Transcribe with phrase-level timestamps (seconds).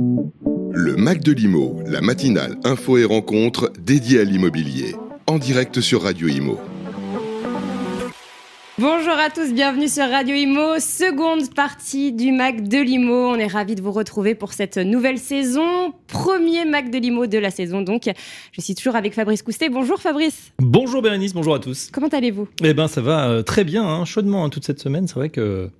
[0.00, 4.94] Le Mac de l'Imo, la matinale info et rencontre dédiée à l'immobilier.
[5.26, 6.56] En direct sur Radio Imo.
[8.78, 13.30] Bonjour à tous, bienvenue sur Radio Imo, seconde partie du Mac de Limo.
[13.30, 17.38] On est ravis de vous retrouver pour cette nouvelle saison, premier Mac de Limo de
[17.38, 17.82] la saison.
[17.82, 18.08] Donc,
[18.52, 19.68] je suis toujours avec Fabrice Coustet.
[19.68, 20.52] Bonjour Fabrice.
[20.60, 21.88] Bonjour Bérénice, bonjour à tous.
[21.92, 22.46] Comment allez-vous?
[22.62, 25.08] Eh ben, ça va euh, très bien, hein, chaudement hein, toute cette semaine.
[25.08, 25.70] C'est vrai que.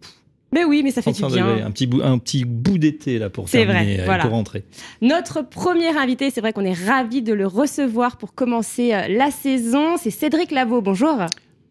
[0.53, 1.46] Mais oui, mais ça fait du 35 bien.
[1.46, 4.23] degrés, un petit bout, un petit bout d'été là pour C'est terminer, vrai, euh, voilà.
[4.23, 4.65] pour rentrer.
[5.02, 9.30] Notre premier invité, c'est vrai qu'on est ravis de le recevoir pour commencer euh, la
[9.30, 9.97] saison.
[9.98, 10.80] C'est Cédric Lavaux.
[10.80, 11.19] Bonjour.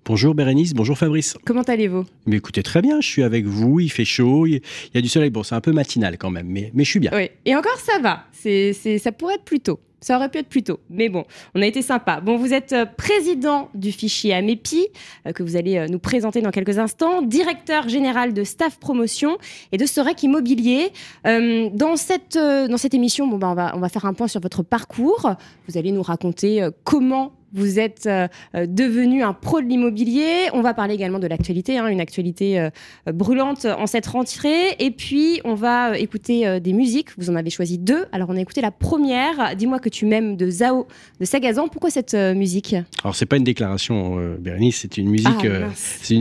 [0.05, 1.35] Bonjour Bérénice, bonjour Fabrice.
[1.45, 2.05] Comment allez-vous?
[2.27, 4.61] Mais écoutez, très bien, je suis avec vous, il fait chaud, il il
[4.95, 5.31] y a du soleil.
[5.31, 7.11] Bon, c'est un peu matinal quand même, mais, mais je suis bien.
[7.13, 7.29] Oui.
[7.45, 8.23] Et encore, ça va.
[8.31, 9.79] C'est, c'est, ça pourrait être plus tôt.
[9.99, 10.79] Ça aurait pu être plus tôt.
[10.89, 11.25] Mais bon,
[11.55, 12.21] on a été sympa.
[12.21, 14.87] Bon, vous êtes euh, président du fichier Amépi,
[15.25, 19.37] euh, que vous allez euh, nous présenter dans quelques instants, directeur général de staff promotion
[19.71, 20.91] et de Sorec Immobilier.
[21.25, 24.39] Dans, cette, dans cette émission, bon, bah, on, va, on va faire un point sur
[24.39, 25.35] votre parcours.
[25.67, 30.49] Vous allez nous raconter comment vous êtes euh, euh, devenu un pro de l'immobilier.
[30.53, 32.69] On va parler également de l'actualité, hein, une actualité euh,
[33.11, 34.75] brûlante en cette rentrée.
[34.79, 37.09] Et puis, on va écouter euh, des musiques.
[37.17, 38.05] Vous en avez choisi deux.
[38.11, 39.55] Alors, on a écouté la première.
[39.55, 40.87] Dis-moi que tu m'aimes de Zao
[41.19, 41.67] de Sagazan.
[41.67, 42.75] Pourquoi cette musique?
[43.03, 45.27] Alors, c'est pas une déclaration, Bérénice, c'est une musique.
[45.27, 46.15] Ah, c'est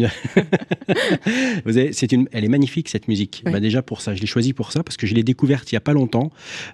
[2.12, 2.28] une...
[2.32, 3.42] Elle est magnifique cette musique.
[3.44, 5.74] Bah, déjà pour ça, je l'ai choisie pour ça parce que je l'ai découverte il
[5.74, 6.30] y a pas longtemps.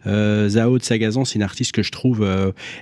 [0.06, 2.27] Zao de Sagazan, c'est une artiste que je trouve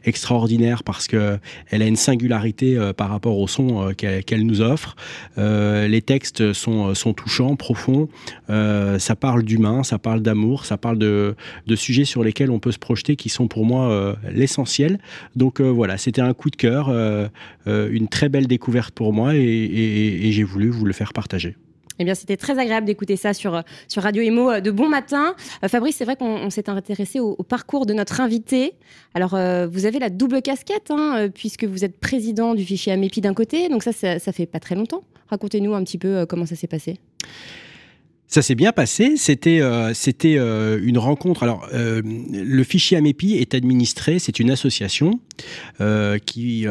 [0.05, 1.39] extraordinaire parce que
[1.69, 4.97] elle a une singularité euh, par rapport au son euh, qu'elle nous offre.
[5.39, 8.09] Euh, les textes sont, touchants, profonds.
[8.49, 11.35] Ça parle d'humain, ça parle d'amour, ça parle de,
[11.67, 14.99] de sujets sur lesquels on peut se projeter qui sont pour moi l'essentiel.
[15.37, 16.91] Donc voilà, c'était un coup de cœur,
[17.67, 21.57] une très belle découverte pour moi et j'ai voulu vous le faire partager.
[22.01, 24.89] Eh bien, c'était très agréable d'écouter ça sur, euh, sur Radio Emo euh, de bon
[24.89, 25.35] matin.
[25.63, 28.73] Euh, Fabrice, c'est vrai qu'on on s'est intéressé au, parcours de notre invité.
[29.13, 29.37] Alors,
[29.69, 33.69] vous avez la double casquette, hein, puisque vous êtes président du fichier Amépi d'un côté.
[33.69, 35.03] Donc ça, ça, ça fait pas très longtemps.
[35.29, 36.99] Racontez-nous un petit peu comment ça s'est passé.
[38.29, 39.17] Ça s'est bien passé.
[39.17, 41.43] C'était une rencontre.
[41.43, 44.21] Alors, le fichier Amépi est administré.
[44.21, 45.19] C'est une association
[46.25, 46.67] qui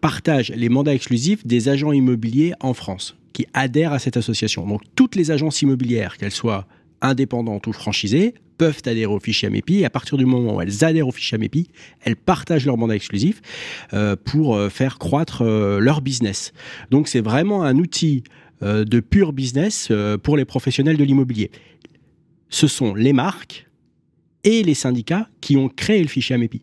[0.00, 4.66] partage les mandats exclusifs des agents immobiliers en France, qui adhèrent à cette association.
[4.66, 6.66] Donc, toutes les agences immobilières, qu'elles soient
[7.02, 9.80] indépendantes ou franchisées, peuvent adhérer au fichier Amépi.
[9.80, 11.68] Et à partir du moment où elles adhèrent au fichier Amépi,
[12.02, 13.42] elles partagent leur mandat exclusif
[13.92, 16.52] euh, pour euh, faire croître euh, leur business.
[16.90, 18.24] Donc, c'est vraiment un outil
[18.62, 19.92] de pur business
[20.22, 21.50] pour les professionnels de l'immobilier.
[22.48, 23.68] Ce sont les marques
[24.42, 26.62] et les syndicats qui ont créé le fichier Amépi.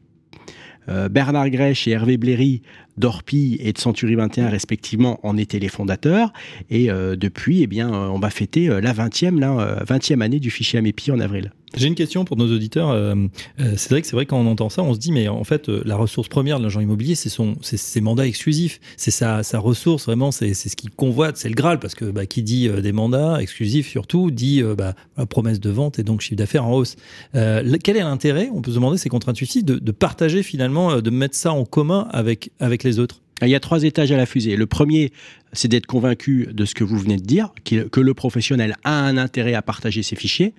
[0.89, 2.61] Euh, Bernard Grèche et Hervé Bléry
[2.97, 6.33] d'Orpi et de Century 21 respectivement en étaient les fondateurs
[6.69, 10.21] et euh, depuis eh bien euh, on va fêter euh, la 20e là, euh, 20e
[10.21, 11.51] année du fichier Amépi en avril.
[11.75, 12.89] J'ai une question pour nos auditeurs.
[12.89, 13.15] Euh,
[13.59, 15.81] euh, Cédric, c'est vrai quand on entend ça, on se dit mais en fait euh,
[15.85, 19.59] la ressource première de l'agent immobilier, c'est son, c'est ses mandats exclusifs, c'est sa, sa
[19.59, 22.67] ressource vraiment, c'est c'est ce qu'il convoite, c'est le graal parce que bah, qui dit
[22.69, 24.95] des mandats exclusifs surtout dit bah,
[25.29, 26.95] promesse de vente et donc chiffre d'affaires en hausse.
[27.33, 31.35] Quel est l'intérêt On peut se demander, c'est contre-intuitif de, de partager finalement, de mettre
[31.35, 33.21] ça en commun avec avec les autres?
[33.41, 34.55] Il y a trois étages à la fusée.
[34.55, 35.11] Le premier,
[35.53, 39.17] c'est d'être convaincu de ce que vous venez de dire, que le professionnel a un
[39.17, 40.53] intérêt à partager ses fichiers.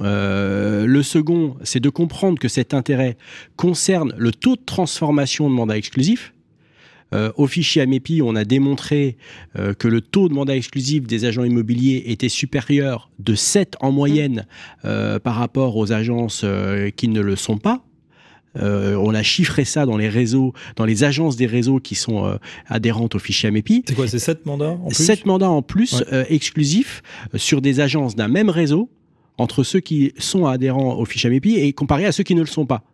[0.00, 3.16] Euh, le second, c'est de comprendre que cet intérêt
[3.56, 6.32] concerne le taux de transformation de mandat exclusif.
[7.12, 9.16] Euh, au fichier Amépi, on a démontré
[9.56, 13.92] euh, que le taux de mandat exclusif des agents immobiliers était supérieur de 7 en
[13.92, 14.46] moyenne
[14.82, 16.44] par rapport aux agences
[16.96, 17.84] qui ne le sont pas.
[18.56, 22.24] Euh, on a chiffré ça dans les réseaux, dans les agences des réseaux qui sont
[22.24, 22.36] euh,
[22.68, 23.82] adhérentes au fichier Amépi.
[23.88, 24.94] C'est quoi C'est sept mandats en plus?
[24.94, 26.04] Sept mandats en plus Ouais.
[26.12, 27.02] euh, exclusifs
[27.34, 28.90] euh, sur des agences d'un même réseau
[29.38, 32.46] entre ceux qui sont adhérents au fichier Amépi et comparé à ceux qui ne le
[32.46, 32.84] sont pas.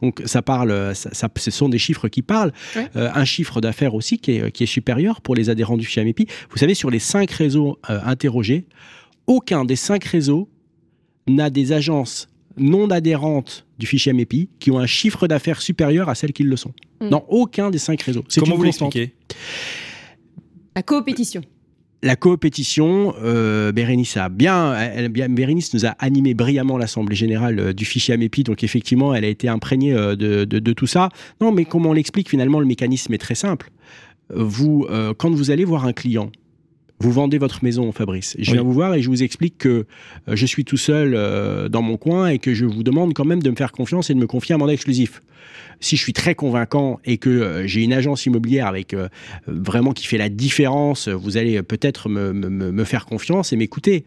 [0.00, 2.52] Donc ça parle, ça, ça- ce sont des chiffres qui parlent.
[2.76, 2.86] Ouais.
[2.94, 6.02] Euh, un chiffre d'affaires aussi qui est, qui est supérieur pour les adhérents du fichier
[6.02, 6.28] Amépi.
[6.50, 8.66] Vous savez, sur les cinq réseaux euh, interrogés,
[9.26, 10.48] aucun des cinq réseaux
[11.26, 16.14] n'a des agences non adhérentes du fichier Amépi qui ont un chiffre d'affaires supérieur à
[16.14, 16.72] celles qui le sont.
[17.00, 17.08] Mm.
[17.10, 18.24] Dans aucun des cinq réseaux.
[18.28, 19.14] C'est Comment vous l'expliquez?
[20.76, 21.42] La coopétition.
[22.02, 27.58] La coopétition, euh, Bérénice a bien, elle, bien- Bérénice nous a animé brillamment l'assemblée générale
[27.58, 30.86] euh, du fichier Amépi, donc effectivement, elle a été imprégnée euh, de, de- de tout
[30.86, 31.08] ça.
[31.40, 33.70] Non, mais comment on l'explique finalement Le mécanisme est très simple.
[34.32, 36.30] Vous, euh, quand vous allez voir un client,
[37.00, 38.36] vous vendez votre maison, Fabrice.
[38.38, 38.66] Je viens Oui.
[38.66, 41.96] vous voir et je vous explique que euh, je suis tout seul euh, dans mon
[41.96, 44.26] coin et que je vous demande quand même de me faire confiance et de me
[44.26, 45.22] confier un mandat exclusif.
[45.80, 49.08] Si je suis très convaincant et que euh, j'ai une agence immobilière avec euh,
[49.46, 54.04] vraiment qui fait la différence, vous allez peut-être me, me- me- faire confiance et m'écouter.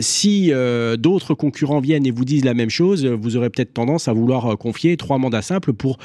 [0.00, 0.52] Si
[0.98, 4.56] d'autres concurrents viennent et vous disent la même chose, vous aurez peut-être tendance à vouloir
[4.58, 5.98] confier trois mandats simples pour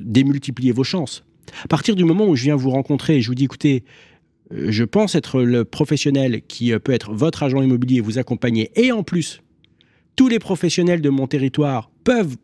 [0.00, 1.24] démultiplier vos chances.
[1.64, 3.84] À partir du moment où je viens vous rencontrer et je vous dis, écoutez,
[4.54, 8.92] je pense être le professionnel qui euh, peut être votre agent immobilier, vous accompagner, et
[8.92, 9.40] en plus,
[10.16, 12.36] tous les professionnels de mon territoire peuvent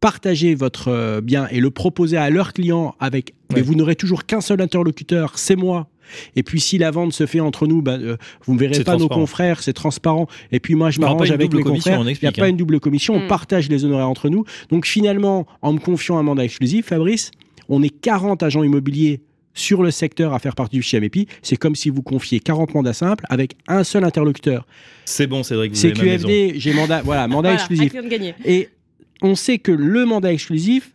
[0.00, 4.26] partager votre euh, bien et le proposer à leurs clients avec, mais vous n'aurez toujours
[4.26, 5.88] qu'un seul interlocuteur, c'est moi.
[6.36, 8.92] Et puis si la vente se fait entre nous, bah, euh, vous ne verrez pas
[8.92, 9.20] nos transparent.
[9.20, 10.26] confrères, c'est transparent.
[10.52, 12.00] Et puis moi je m'arrange avec mes confrères.
[12.00, 12.48] on Il n'y a pas hein.
[12.48, 13.28] une double commission, on Mm.
[13.28, 14.44] partage les honoraires entre nous.
[14.70, 17.30] Donc finalement, en me confiant un mandat exclusif, Fabrice,
[17.68, 19.20] on est 40 agents immobiliers
[19.54, 21.26] sur le secteur à faire partie du fichier AMEPI.
[21.42, 24.66] C'est comme si vous confiez 40 mandats simples avec un seul interlocuteur.
[25.04, 25.80] C'est bon, Cédric, vous.
[25.80, 27.94] CQFD, j'ai mandat, voilà, mandat Voilà, exclusif.
[28.44, 28.68] Et
[29.22, 30.92] on sait que le mandat exclusif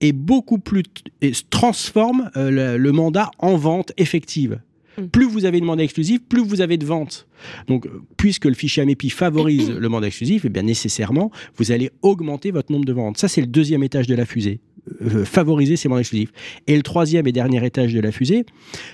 [0.00, 0.82] est beaucoup plus
[1.22, 4.60] et se transforme euh, le, le mandat en vente effective.
[4.98, 5.06] Mm.
[5.06, 7.28] Plus vous avez de mandat exclusif, plus vous avez de ventes.
[7.68, 11.90] Donc, euh, puisque le fichier AMEPI favorise le mandat exclusif, et bien nécessairement, vous allez
[12.02, 13.18] augmenter votre nombre de ventes.
[13.18, 14.60] Ça, c'est le deuxième étage de la fusée.
[15.02, 16.32] Euh, favoriser ces mandats exclusifs.
[16.68, 18.46] Et le troisième et dernier étage de la fusée,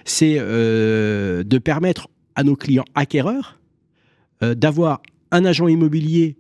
[0.07, 3.61] c'est euh, de permettre à nos clients acquéreurs
[4.43, 5.03] euh, d'avoir
[5.33, 6.37] un agent immobilier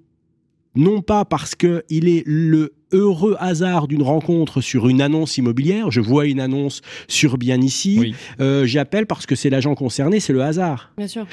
[0.75, 6.00] non pas parce qu'il est le heureux hasard d'une rencontre sur une annonce immobilière, je
[6.00, 8.15] vois une annonce sur bien ici, Oui.
[8.41, 10.93] euh, j'appelle parce que c'est l'agent concerné, c'est le hasard.
[10.97, 11.27] Bien sûr.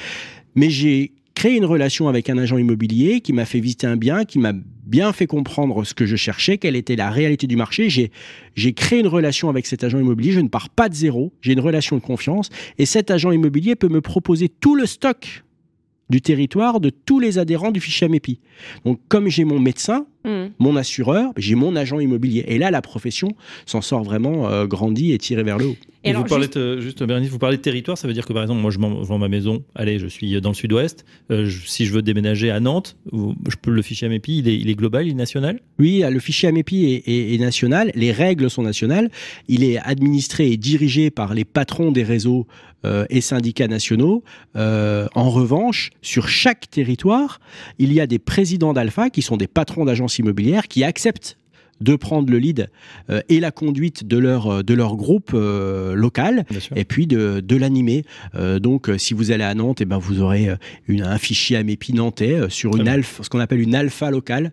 [0.54, 4.24] Mais j'ai créé une relation avec un agent immobilier qui m'a fait visiter un bien,
[4.24, 4.52] qui m'a
[4.84, 7.88] bien fait comprendre ce que je cherchais, quelle était la réalité du marché.
[7.88, 8.10] J'ai,
[8.56, 11.52] j'ai créé une relation avec cet agent immobilier, je ne pars pas de zéro, j'ai
[11.52, 15.44] une relation de confiance, et cet agent immobilier peut me proposer tout le stock
[16.10, 18.40] du territoire de tous les adhérents du fichier AMEPI.
[18.84, 20.48] Donc comme j'ai mon médecin, Mm.
[20.58, 22.44] mon assureur, j'ai mon agent immobilier.
[22.46, 23.28] Et là, la profession
[23.64, 25.76] s'en sort vraiment euh, grandie et tirée vers le haut.
[26.04, 26.46] Et Et alors, vous parlez
[26.78, 29.16] juste- Bérénice, vous parlez de territoire, ça veut dire que par exemple, moi je, vends
[29.16, 32.98] ma maison, allez, je suis dans le sud-ouest, euh, si je veux déménager à Nantes,
[33.12, 35.58] vous- je peux le fichier AMEPI, il est, il est global, il est national?
[35.78, 39.10] Oui, le fichier est, est- est national, les règles sont nationales,
[39.48, 42.46] il est administré et dirigé par les patrons des réseaux
[42.84, 44.22] euh, et syndicats nationaux.
[44.56, 47.40] Euh, en revanche, sur chaque territoire,
[47.78, 51.36] il y a des présidents d'Alpha qui sont des patrons d'agences immobilières qui acceptent
[51.80, 52.68] de prendre le lead
[53.08, 56.44] euh, et la conduite de leur, euh, de leur groupe euh, local
[56.76, 58.04] et puis de, de l'animer.
[58.34, 60.48] Euh, donc, si vous allez à Nantes, eh ben, vous aurez
[60.86, 64.52] une, un fichier AMEPI nantais euh, sur une alpha, ce qu'on appelle une alpha locale,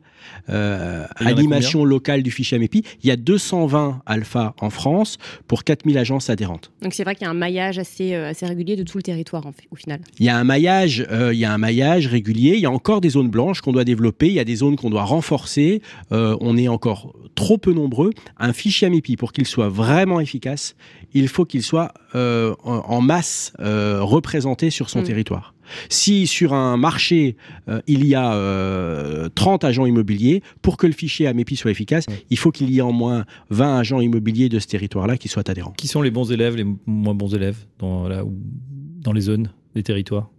[0.49, 2.83] euh, animation locale du fichier AMEPI.
[3.03, 6.71] Il y a 220 alpha en France pour 4000 agences adhérentes.
[6.81, 9.03] Donc c'est vrai qu'il y a un maillage assez, euh, assez régulier de tout le
[9.03, 9.99] territoire en fait, au final.
[10.19, 12.53] Il y a un maillage, euh, il y a un maillage régulier.
[12.55, 14.27] Il y a encore des zones blanches qu'on doit développer.
[14.27, 15.81] Il y a des zones qu'on doit renforcer.
[16.11, 18.11] Euh, on est encore trop peu nombreux.
[18.37, 20.75] Un fichier AMEPI, pour qu'il soit vraiment efficace,
[21.13, 25.03] il faut qu'il soit euh, en, masse euh, représenté sur son Mm.
[25.03, 25.53] territoire.
[25.89, 27.35] Si sur un marché,
[27.67, 32.05] euh, il y a euh, 30 agents immobiliers, pour que le fichier AMEPI soit efficace,
[32.07, 32.23] Ouais.
[32.29, 35.49] il faut qu'il y ait en moins 20 agents immobiliers de ce territoire-là qui soient
[35.49, 35.73] adhérents.
[35.77, 39.83] Qui sont les bons élèves, les moins bons élèves dans, la- dans les zones, les
[39.83, 40.29] territoires?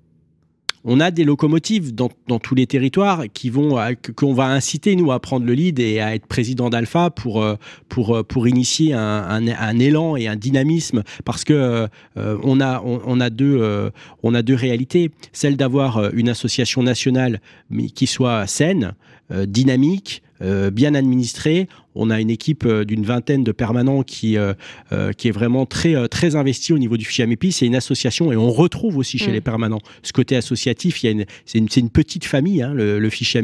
[0.85, 3.79] On a des locomotives dans, tous les territoires qui vont
[4.17, 7.57] qu'on va inciter nous à prendre le lead et à être président d'Alpha pour euh,
[7.89, 11.03] pour euh, pour initier un, un- élan et un dynamisme.
[11.25, 13.91] Parce que euh, on a on, a deux
[14.23, 15.11] on a deux réalités.
[15.33, 17.41] Celle d'avoir une association nationale
[17.71, 18.95] mais qui soit saine
[19.31, 21.69] dynamique euh, bien administrée.
[21.95, 24.55] On a une équipe euh, d'une vingtaine de permanents qui euh,
[24.93, 27.75] euh, qui est vraiment très euh, très investie au niveau du fichier AMEPI c'est une
[27.75, 29.35] association et on retrouve aussi chez Mm.
[29.35, 29.81] les permanents.
[30.03, 33.11] Ce côté associatif, il y a une, c'est une, une petite famille, hein, le, le
[33.11, 33.43] fichier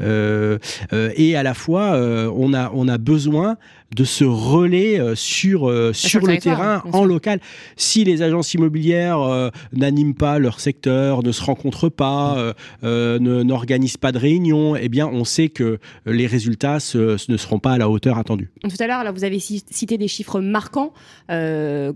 [0.00, 0.58] euh,
[0.92, 3.56] euh, et à la fois, euh, on, a, on a besoin
[3.94, 7.40] de se relais euh, sur, euh, sur le terrain, en local.
[7.76, 14.12] Si les agences immobilières euh, n'animent pas leur secteur, ne se rencontrent pas, n'organisent pas
[14.12, 17.78] de réunions, eh bien, on sait que les résultats ce- ce ne seront pas à
[17.78, 18.50] la hauteur attendue.
[18.62, 20.92] Tout à l'heure, vous avez ci- cité des chiffres marquants.
[21.30, 21.92] euh,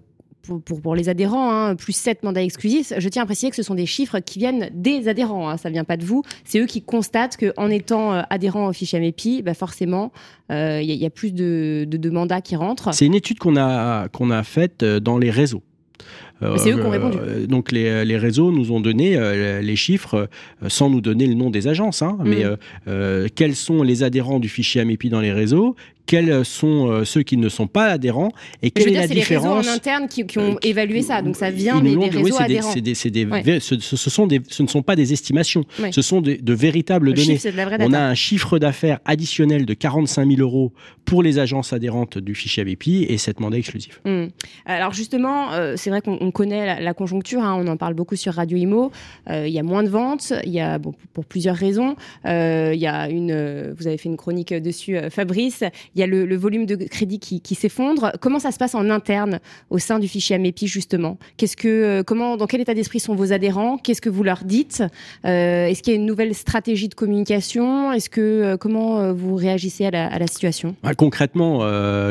[0.46, 3.56] pour, pour- pour les adhérents, hein, plus 7 mandats exclusifs, je tiens à préciser que
[3.56, 6.22] ce sont des chiffres qui viennent des adhérents, hein, ça ne vient pas de vous.
[6.44, 10.12] C'est eux qui constatent qu'en étant euh, adhérents au fichier MEPI, bah forcément,
[10.52, 12.92] euh, il y, a- il y a plus de, de- de mandats qui rentrent.
[12.94, 15.62] C'est une étude qu'on a, qu'on a faite euh, dans les réseaux.
[16.58, 17.16] c'est eux qui ont répondu.
[17.48, 19.18] donc les, les, réseaux nous ont donné
[19.62, 20.28] les chiffres
[20.68, 23.28] sans nous donner le nom des agences, hein, mais mm.
[23.34, 25.74] quels sont les adhérents du fichier AMEPI dans les réseaux
[26.06, 28.30] quels sont euh, ceux qui ne sont pas adhérents
[28.62, 31.36] et quelle est la différence les réseaux en interne qui, ont euh, évalué ça, donc
[31.36, 32.72] ça vient des, réseaux adhérents.
[32.72, 37.38] ce, sont des, ce ne sont pas des estimations, ce sont de véritables données.
[37.80, 40.72] On a un chiffre d'affaires additionnel de 45 000 euros
[41.04, 44.00] pour les agences adhérentes du fichier ABP et cette mandat exclusif.
[44.04, 44.26] Hmm.
[44.64, 48.34] Alors justement, euh, c'est vrai qu'on connaît la, conjoncture, hein, on en parle beaucoup sur
[48.34, 48.90] Radio Imo.
[49.30, 51.96] Il y a moins de ventes, il y a bon, pour plusieurs raisons.
[52.24, 55.64] Il y a une, vous avez fait une chronique dessus, Fabrice
[55.96, 58.12] il y a le, volume de crédit qui, s'effondre.
[58.20, 61.16] Comment ça se passe en interne au sein du fichier AMEPI justement?
[61.38, 63.78] Qu'est-ce que, euh, comment, dans quel état d'esprit sont vos adhérents?
[63.78, 64.82] Qu'est-ce que vous leur dites?
[65.24, 67.92] Euh, Est-ce qu'il y a une nouvelle stratégie de communication?
[67.92, 70.76] Est-ce que euh, comment vous réagissez à la, situation?
[70.82, 71.60] Ah, Concrètement,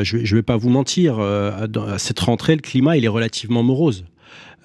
[0.02, 1.20] je ne vais pas vous mentir.
[1.20, 4.04] à cette rentrée, le climat il est relativement morose.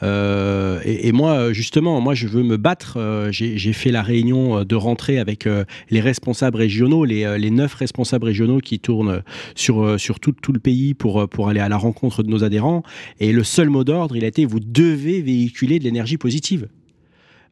[0.03, 2.97] Euh, et, moi, justement, moi, je veux me battre.
[2.97, 5.47] Euh, j'ai fait la réunion euh, de rentrée avec
[5.89, 9.23] les responsables régionaux, les, neuf responsables régionaux qui tournent
[9.55, 12.83] sur, sur tout, tout, le pays pour, pour aller à la rencontre de nos adhérents.
[13.19, 16.67] Et le seul mot d'ordre, il a été vous devez véhiculer de l'énergie positive.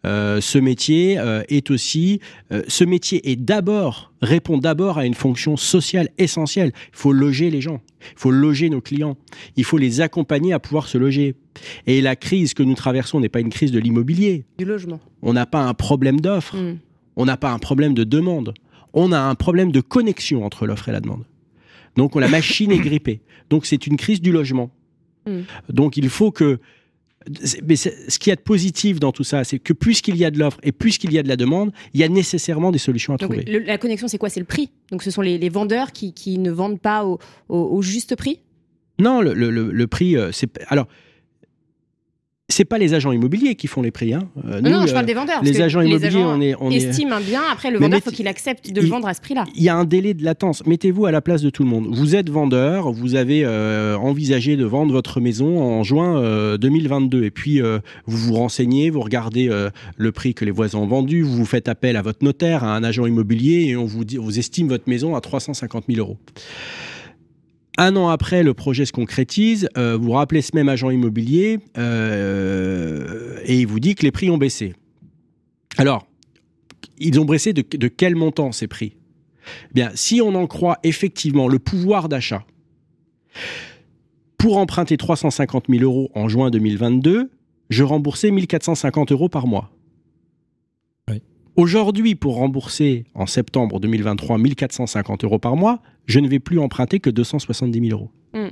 [0.05, 2.21] Euh, ce métier euh, est aussi,
[2.53, 6.71] euh, ce métier est d'abord, répond d'abord à une fonction sociale essentielle.
[6.93, 9.17] Il faut loger les gens, il faut loger nos clients,
[9.57, 11.35] il faut les accompagner à pouvoir se loger.
[11.85, 14.45] Et la crise que nous traversons n'est pas une crise de l'immobilier.
[14.57, 15.01] Du logement.
[15.21, 16.77] On n'a pas un problème d'offre, hmm.
[17.17, 18.53] on n'a pas un problème de demande,
[18.93, 21.25] on a un problème de connexion entre l'offre et la demande.
[21.97, 23.19] Donc la machine est grippée.
[23.49, 24.71] Donc c'est une crise du logement.
[25.25, 25.41] Hmm.
[25.67, 26.59] Donc il faut que
[27.63, 30.31] mais ce qu'il y a de positif dans tout ça, c'est que puisqu'il y a
[30.31, 33.13] de l'offre et puisqu'il y a de la demande, il y a nécessairement des solutions
[33.13, 33.43] à trouver.
[33.43, 34.29] la connexion, c'est quoi?
[34.29, 34.71] C'est le prix?
[34.91, 37.05] Donc ce sont les, vendeurs qui, ne vendent pas
[37.49, 38.39] au, juste prix?
[38.99, 40.87] Non, le, le prix, euh, c'est alors
[42.49, 44.13] c'est pas les agents immobiliers qui font les prix.
[44.13, 44.27] Hein.
[44.45, 45.41] Euh, non, je parle des vendeurs.
[45.43, 47.41] Les agents immobiliers, on est, on estime un bien.
[47.51, 49.45] Après, le vendeur, il faut qu'il accepte de le vendre à ce prix-là.
[49.55, 50.65] Il y a un délai de latence.
[50.65, 51.87] Mettez-vous à la place de tout le monde.
[51.91, 57.25] Vous êtes vendeur, vous avez euh, envisagé de vendre votre maison en juin 2022, euh,
[57.25, 59.49] et puis vous vous renseignez, vous regardez
[59.97, 62.75] le prix que les voisins ont vendu, vous vous faites appel à votre notaire, à
[62.75, 65.99] un agent immobilier, et on vous, dit, on vous estime votre maison à 350 000
[65.99, 66.17] euros.
[67.81, 69.69] Un an après, le projet se concrétise.
[69.77, 74.29] Euh, vous rappelez ce même agent immobilier euh, et il vous dit que les prix
[74.29, 74.73] ont baissé.
[75.77, 76.05] Alors,
[76.97, 78.97] ils ont baissé de, quel montant ces prix?
[79.69, 82.43] Eh Bien, si on en croit effectivement le pouvoir d'achat,
[84.37, 87.31] pour emprunter 350 000 euros en juin 2022,
[87.69, 89.71] je remboursais 1450 euros par mois.
[91.59, 97.01] Aujourd'hui, pour rembourser en septembre 2023 1450 euros par mois, je ne vais plus emprunter
[97.01, 98.09] que 270 000 euros.
[98.33, 98.51] Hmm.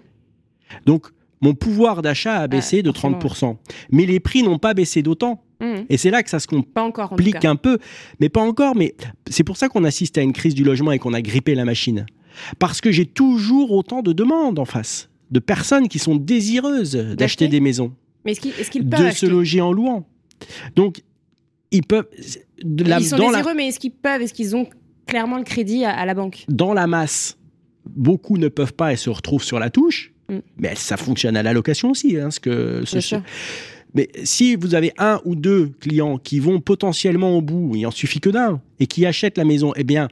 [0.86, 1.08] Donc,
[1.40, 3.56] mon pouvoir d'achat a baissé de 30%.
[3.92, 5.42] Mais les prix n'ont pas baissé d'autant.
[5.62, 5.84] Hmm.
[5.88, 7.78] Et c'est là que ça se complique un peu.
[8.20, 8.76] Mais pas encore.
[8.76, 8.94] Mais
[9.30, 11.64] c'est pour ça qu'on assiste à une crise du logement et qu'on a grippé la
[11.64, 12.06] machine.
[12.60, 15.10] Parce que j'ai toujours autant de demandes en face.
[15.32, 17.94] De personnes qui sont désireuses d'acheter des maisons.
[18.26, 20.06] Mais est-ce qu'ils peuvent De se loger en louant.
[20.76, 21.04] Donc,
[21.72, 22.10] ils peuvent.
[22.64, 24.68] Ils sont désireux, mais est-ce qu'ils peuvent Est-ce qu'ils ont
[25.06, 27.38] clairement le crédit à, la banque Dans la masse,
[27.86, 30.14] beaucoup ne peuvent pas et se retrouvent sur la touche.
[30.30, 30.38] Mm.
[30.58, 32.18] Mais ça fonctionne à la location aussi.
[32.18, 33.16] Hein, ce que, ce,
[33.94, 37.92] Mais si vous avez un ou deux clients qui vont potentiellement au bout, il en
[37.92, 40.08] suffit que d'un, et qui achètent la maison, eh bien,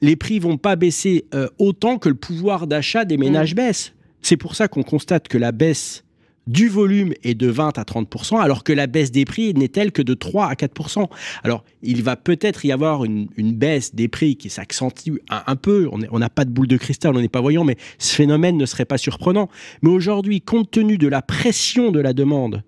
[0.00, 3.56] les prix vont pas baisser euh, autant que le pouvoir d'achat des ménages mm.
[3.56, 3.92] baisse.
[4.22, 6.04] C'est pour ça qu'on constate que la baisse
[6.46, 10.02] du volume est de 20 à 30%, alors que la baisse des prix n'est-elle que
[10.02, 11.08] de 3 à 4%.
[11.44, 15.88] Alors, il va peut-être y avoir une, baisse des prix qui s'accentue un, peu.
[15.90, 18.66] On n'a pas de boule de cristal, on n'est pas voyant, mais ce phénomène ne
[18.66, 19.48] serait pas surprenant.
[19.82, 22.62] Mais aujourd'hui, compte tenu de la pression de la demande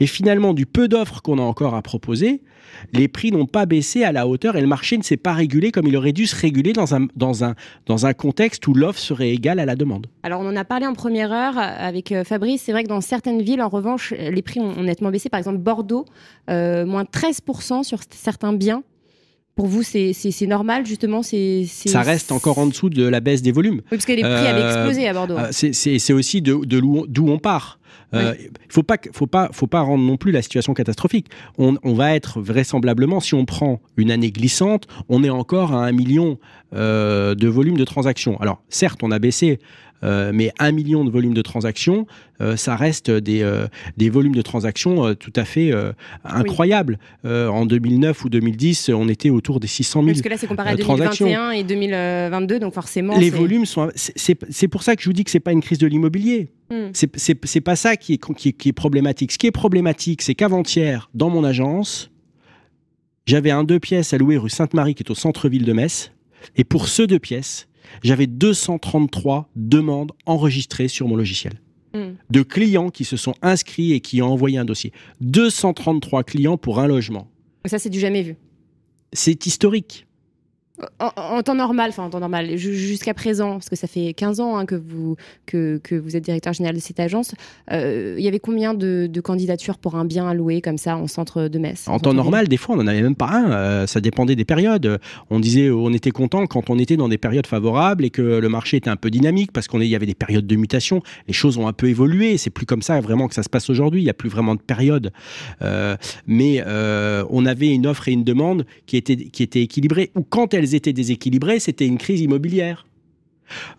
[0.00, 2.42] et finalement du peu d'offres qu'on a encore à proposer,
[2.92, 5.70] les prix n'ont pas baissé à la hauteur et le marché ne s'est pas régulé
[5.70, 7.54] comme il aurait dû se réguler dans un, dans un,
[7.86, 10.06] dans un contexte où l'offre serait égale à la demande.
[10.22, 13.00] Alors on en a parlé en première heure avec euh, Fabrice, c'est vrai que dans
[13.00, 15.28] certaines villes, en revanche, les prix ont, nettement baissé.
[15.28, 16.04] Par exemple, Bordeaux,
[16.50, 18.82] euh, moins 13% sur certains biens.
[19.54, 23.52] Pour vous, c'est normal, justement c'est Ça reste encore en dessous de la baisse des
[23.52, 23.76] volumes.
[23.76, 25.36] Oui, parce que les prix avaient euh, explosé à Bordeaux.
[25.50, 27.78] c'est aussi d'où de, d'où on part.
[28.12, 31.26] Il euh, ne faut pas, faut pas, faut pas rendre non plus la situation catastrophique.
[31.58, 35.92] On, va être vraisemblablement, si on prend une année glissante, on est encore à un
[35.92, 36.38] million
[36.74, 38.40] euh, de volume de transactions.
[38.40, 39.58] Alors certes, on a baissé euh,
[40.32, 42.06] mais un million de volumes de transactions,
[42.40, 45.92] euh, ça reste des, euh, des volumes de transactions euh, tout à fait euh,
[46.24, 46.98] incroyables.
[47.24, 50.46] Euh, en 2009 ou 2010, on était autour des 600 000 Parce que là, c'est
[50.46, 51.26] comparé à euh, transactions.
[51.26, 53.16] 2021 et 2022, donc forcément.
[53.18, 53.88] les volumes sont.
[53.94, 56.48] c'est- pour ça que je vous dis que c'est pas une crise de l'immobilier.
[56.70, 56.88] Hmm.
[56.92, 59.32] C'est- pas ça qui est, qui, est- qui est problématique.
[59.32, 62.10] Ce qui est problématique, c'est qu'avant-hier, dans mon agence,
[63.26, 66.12] j'avais un deux pièces à louer rue Sainte-Marie, qui est au centre-ville de Metz.
[66.56, 67.68] Et pour ce deux pièces,
[68.02, 71.54] j'avais 233 demandes enregistrées sur mon logiciel.
[71.94, 72.14] Hmm.
[72.30, 74.92] De clients qui se sont inscrits et qui ont envoyé un dossier.
[75.20, 77.28] 233 clients pour un logement.
[77.66, 78.36] Ça, c'est du jamais vu.
[79.12, 80.06] C'est historique.
[80.98, 84.12] En, en temps normal, enfin en temps normal, ju- jusqu'à présent, parce que ça fait
[84.12, 85.14] 15 ans hein, que, vous,
[85.46, 87.32] que, que vous êtes directeur général de cette agence,
[87.70, 91.06] euh, il y avait combien de, de candidatures pour un bien louer comme ça en
[91.06, 93.52] centre de Metz En temps normal, des fois, on n'en avait même pas un.
[93.52, 94.98] Euh, ça dépendait des périodes.
[95.30, 98.48] On disait, on était content quand on était dans des périodes favorables et que le
[98.48, 101.02] marché était un peu dynamique parce qu'il y avait des périodes de mutation.
[101.28, 102.36] Les choses ont un peu évolué.
[102.36, 104.00] C'est plus comme ça vraiment que ça se passe aujourd'hui.
[104.00, 105.12] Il n'y a plus vraiment de période.
[105.62, 110.10] Euh, mais on avait une offre et une demande qui étaient, qui étaient équilibrées.
[110.16, 112.86] Ou quand elles étaient déséquilibrées, c'était une crise immobilière.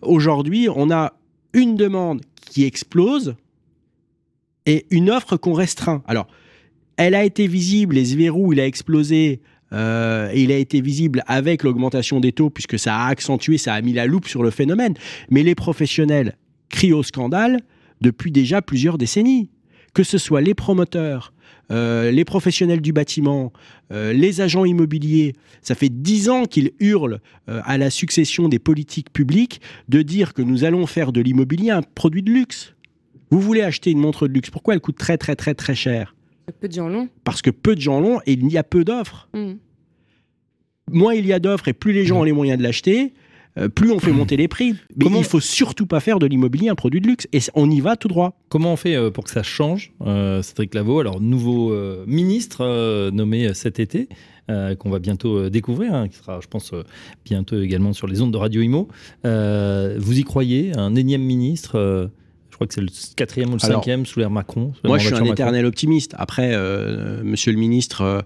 [0.02, 1.14] Aujourd'hui, on a
[1.54, 3.36] une demande qui explose
[4.66, 6.04] et une offre qu'on restreint.
[6.08, 6.28] Alors,
[6.98, 9.42] elle a été visible, et ce verrou, il a explosé,
[9.74, 13.74] euh, et il a été visible avec l'augmentation des taux, puisque ça a accentué, ça
[13.74, 14.94] a mis la loupe sur le phénomène.
[15.30, 16.38] Mais les professionnels
[16.70, 17.62] crient au scandale
[18.02, 19.50] depuis déjà plusieurs décennies.
[19.94, 21.34] Que ce soit les promoteurs,
[21.72, 23.52] euh, les professionnels du bâtiment,
[23.92, 28.60] euh, les agents immobiliers, ça fait dix ans qu'ils hurlent euh, à la succession des
[28.60, 32.76] politiques publiques de dire que nous allons faire de l'immobilier un produit de luxe.
[33.32, 36.16] Vous voulez acheter une montre de luxe, pourquoi elle coûte très très très très cher?
[36.60, 37.10] Peu de gens l'ont.
[37.24, 39.28] parce que peu de gens l'ont et il y a peu d'offres.
[39.34, 39.54] Hmm.
[40.92, 43.14] Moins il y a d'offres et plus les gens ont les moyens de l'acheter,
[43.58, 44.76] euh, plus on fait monter les prix.
[44.96, 47.70] Mais Comment- il faut surtout pas faire de l'immobilier un produit de luxe et on
[47.70, 48.38] y va tout droit.
[48.50, 53.10] Comment on fait euh, pour que ça change euh, Cédric Lavaux, alors nouveau euh, ministre
[53.12, 54.08] nommé cet été,
[54.48, 56.72] qu'on va bientôt découvrir, hein, qui sera, je pense,
[57.26, 58.88] bientôt également sur les ondes de Radio Imo.
[59.24, 62.12] Vous y croyez Un énième ministre
[62.52, 64.74] Je crois que c'est le quatrième ou le Alors, cinquième sous l'ère Macron.
[64.76, 65.34] sous Moi, je suis un Macron.
[65.34, 66.14] éternel optimiste.
[66.18, 68.24] Après, euh, Monsieur le ministre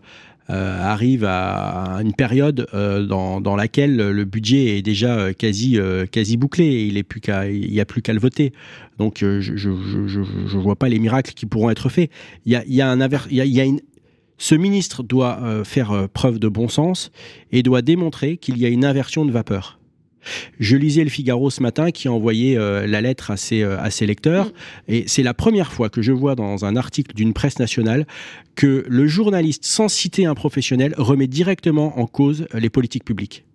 [0.50, 6.38] arrive à, une période euh, dans, laquelle le budget est déjà euh, quasi, euh, quasi
[6.38, 6.86] bouclé.
[6.88, 8.54] Il n'y a plus qu'à le voter.
[8.98, 12.10] Donc, euh, je je vois pas les miracles qui pourront être faits.
[12.46, 13.80] Il y a, y a un aver- y y a une
[14.40, 17.12] ce ministre doit euh, faire euh, preuve de bon sens
[17.52, 19.79] et doit démontrer qu'il y a une inversion de vapeur.
[20.60, 23.80] Je lisais le Figaro ce matin qui a envoyé euh, la lettre à ses, euh,
[23.80, 24.52] à ses lecteurs
[24.88, 28.06] et c'est la première fois que je vois dans un article d'une presse nationale
[28.56, 33.46] que le journaliste, sans citer un professionnel, remet directement en cause les politiques publiques.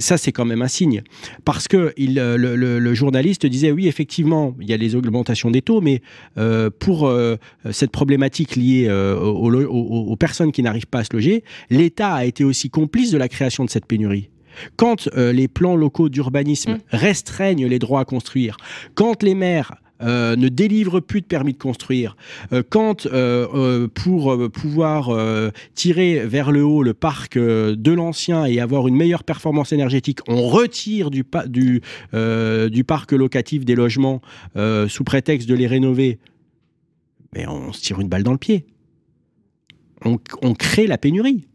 [0.00, 1.02] Ça, c'est quand même un signe.
[1.44, 4.94] Parce que il, euh, le, le- le journaliste disait, oui, effectivement, il y a les
[4.94, 6.02] augmentations des taux, mais
[6.38, 7.34] euh, pour euh,
[7.72, 11.42] cette problématique liée euh, aux, aux- aux- aux personnes qui n'arrivent pas à se loger,
[11.68, 14.30] l'État a été aussi complice de la création de cette pénurie.
[14.76, 16.78] Quand euh, les plans locaux d'urbanisme Mm.
[16.90, 18.56] restreignent les droits à construire,
[18.94, 22.16] quand les maires euh, ne délivrent plus de permis de construire,
[22.52, 25.10] euh, quand euh, pour pouvoir
[25.74, 30.46] tirer vers le haut le parc de l'ancien et avoir une meilleure performance énergétique, on
[30.46, 34.20] retire du, pa- du, du parc locatif des logements
[34.88, 36.18] sous prétexte de les rénover,
[37.34, 38.66] mais on se tire une balle dans le pied.
[40.04, 41.47] On, on crée la pénurie.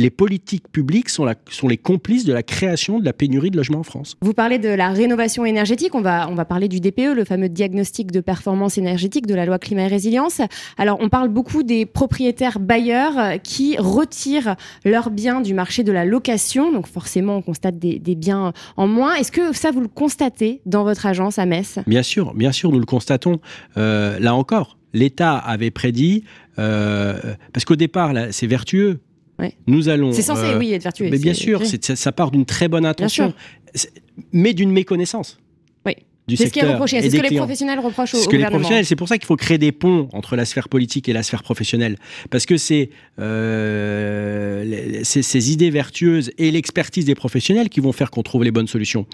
[0.00, 3.58] Les politiques publiques sont, la- sont les complices de la création de la pénurie de
[3.58, 4.16] logements en France.
[4.22, 7.50] Vous parlez de la rénovation énergétique, on va, on va parler du DPE, le fameux
[7.50, 10.40] diagnostic de performance énergétique de la loi climat et résilience.
[10.78, 16.06] Alors, on parle beaucoup des propriétaires bailleurs qui retirent leurs biens du marché de la
[16.06, 16.72] location.
[16.72, 19.16] Donc, forcément, on constate des, des biens en moins.
[19.16, 21.78] Est-ce que ça, vous le constatez dans votre agence à Metz?
[21.86, 23.38] Bien sûr, bien sûr, nous le constatons.
[23.76, 26.24] Euh, là encore, l'État avait prédit,
[26.58, 27.18] euh,
[27.52, 29.00] parce qu'au départ, là, c'est vertueux.
[29.40, 29.54] Ouais.
[29.66, 30.12] Nous allons.
[30.12, 31.08] C'est censé, euh, oui, être vertueux.
[31.10, 33.32] Mais bien c'est- sûr, c'est- ça, ça part d'une très bonne intention.
[33.74, 33.92] C'est-
[34.32, 35.38] mais d'une méconnaissance.
[35.86, 35.94] Oui.
[36.36, 37.00] C'est ce qui est reproché.
[37.02, 39.34] C'est ce que les professionnels reprochent au, Ce les professionnels, c'est pour ça qu'il faut
[39.36, 41.96] créer des ponts entre la sphère politique et la sphère professionnelle,
[42.30, 47.92] parce que c'est euh, les- ces, ces idées vertueuses et l'expertise des professionnels qui vont
[47.92, 49.06] faire qu'on trouve les bonnes solutions.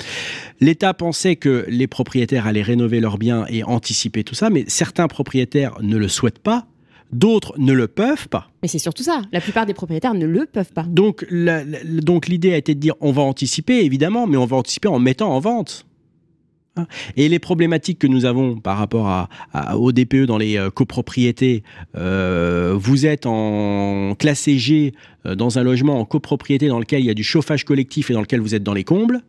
[0.61, 5.09] L'État pensait que les propriétaires allaient rénover leurs biens et anticiper tout ça, mais certains
[5.09, 6.67] propriétaires ne le souhaitent pas,
[7.13, 8.51] d'autres ne le peuvent pas.
[8.63, 9.23] Mais c'est surtout ça.
[9.33, 10.83] La plupart des propriétaires ne le peuvent pas.
[10.85, 14.47] Donc, la- la- donc l'idée a été de dire on va anticiper évidemment, mais on
[14.47, 15.87] va anticiper en mettant en vente.
[16.79, 16.87] Hein.
[17.17, 20.69] Et les problématiques que nous avons par rapport à, à- au DPE dans les euh,
[20.69, 21.63] copropriétés,
[21.97, 24.93] euh, vous êtes en classé G
[25.25, 28.15] euh, dans un logement en copropriété dans lequel il y a du chauffage collectif et
[28.15, 29.23] dans lequel vous êtes dans les combles.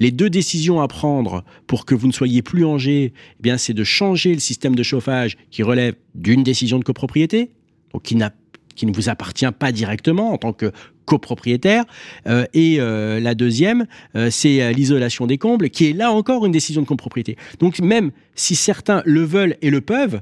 [0.00, 3.74] Les deux décisions à prendre pour que vous ne soyez plus en eh bien, c'est
[3.74, 7.50] de changer le système de chauffage qui relève d'une décision de copropriété,
[7.92, 8.16] donc qui,
[8.74, 10.72] qui ne vous appartient pas directement en tant que
[11.04, 11.84] copropriétaire.
[12.26, 16.52] Euh, et euh, la deuxième, euh, c'est l'isolation des combles, qui est là encore une
[16.52, 17.36] décision de copropriété.
[17.60, 20.20] Donc même si certains le veulent et le peuvent,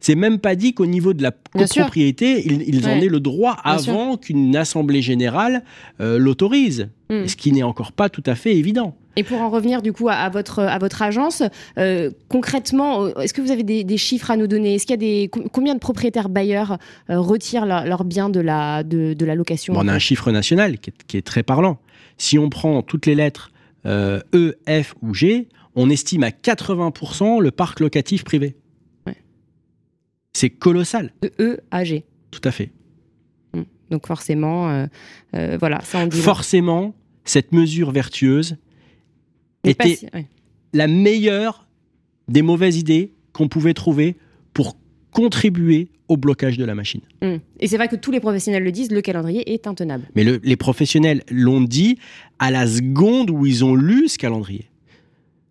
[0.00, 4.16] c'est même pas dit qu'au niveau de la copropriété, ils, en aient le droit avant
[4.16, 5.62] qu'une assemblée générale
[5.98, 7.26] l'autorise, hmm.
[7.26, 8.96] ce qui n'est encore pas tout à fait évident.
[9.16, 11.42] Et pour en revenir du coup à, votre, à votre agence,
[11.78, 14.76] euh, concrètement, euh, est-ce que vous avez des, chiffres à nous donner?
[14.76, 16.78] Est-ce qu'il y a des combien de propriétaires bailleurs
[17.10, 19.74] euh, retirent leurs biens de la, de, de la location?
[19.76, 21.78] On a un chiffre national qui est, très parlant.
[22.18, 23.50] Si on prend toutes les lettres
[23.86, 28.56] E, F ou G, on estime à 80% le parc locatif privé.
[30.32, 31.12] C'est colossal.
[31.22, 32.04] De E à G.
[32.30, 32.70] Tout à fait.
[33.54, 33.64] Hum.
[33.90, 34.86] Donc forcément,
[35.32, 38.56] voilà, ça en dit Forcément, cette mesure vertueuse
[39.64, 39.98] était
[40.72, 41.66] la meilleure
[42.28, 44.16] des mauvaises idées qu'on pouvait trouver
[44.54, 44.76] pour
[45.10, 47.00] contribuer au blocage de la machine.
[47.22, 47.36] Mmh.
[47.60, 50.08] Et c'est vrai que tous les professionnels le disent, le calendrier est intenable.
[50.16, 51.98] Mais les professionnels l'ont dit
[52.38, 54.66] à la seconde où ils ont lu ce calendrier.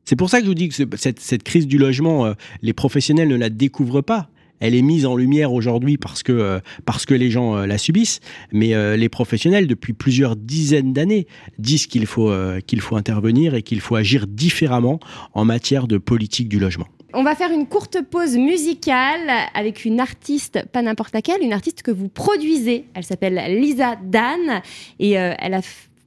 [0.04, 3.28] C'est pour ça que je vous dis que cette, crise du logement, euh, les professionnels
[3.28, 7.14] ne la découvrent pas elle est mise en lumière aujourd'hui parce que, euh, parce que
[7.14, 8.20] les gens euh, la subissent,
[8.52, 12.32] mais euh, les professionnels, depuis plusieurs dizaines d'années, disent qu'il faut,
[12.66, 15.00] qu'il faut intervenir et qu'il faut agir différemment
[15.34, 16.88] en matière de politique du logement.
[17.14, 21.82] On va faire une courte pause musicale avec une artiste, pas n'importe laquelle, une artiste
[21.82, 22.86] que vous produisez.
[22.94, 24.62] Elle s'appelle Lisa Dan
[25.00, 25.62] et elle a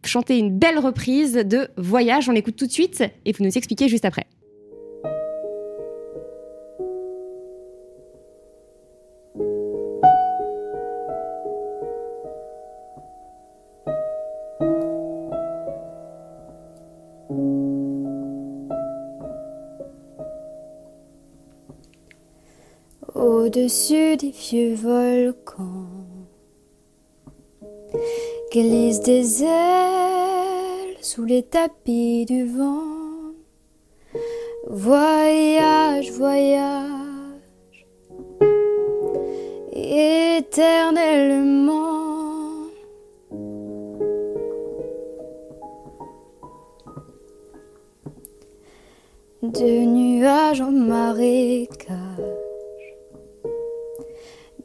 [0.05, 2.29] chanté une belle reprise de Voyage.
[2.29, 4.27] On l'écoute tout de suite et vous nous expliquez juste après.
[23.53, 25.87] Au-dessus des vieux volcans.
[28.51, 33.35] Glissent des ailes sous les tapis du vent.
[34.69, 36.87] Voyage, voyage,
[39.73, 40.39] éternellement.
[49.43, 52.02] De nuages en marécage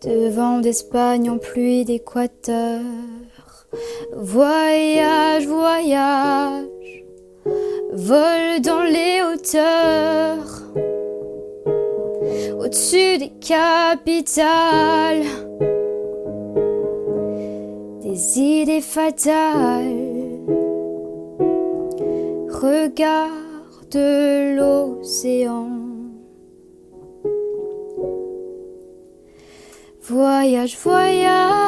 [0.01, 2.81] de vent d'Espagne en pluie d'Équateur.
[4.15, 6.65] Voyage, voyage,
[7.93, 10.63] vol dans les hauteurs,
[12.59, 15.23] au-dessus des capitales,
[18.01, 20.07] des idées fatales.
[22.49, 23.37] Regarde
[24.57, 25.76] l'océan.
[30.09, 31.66] Voyage, voyage.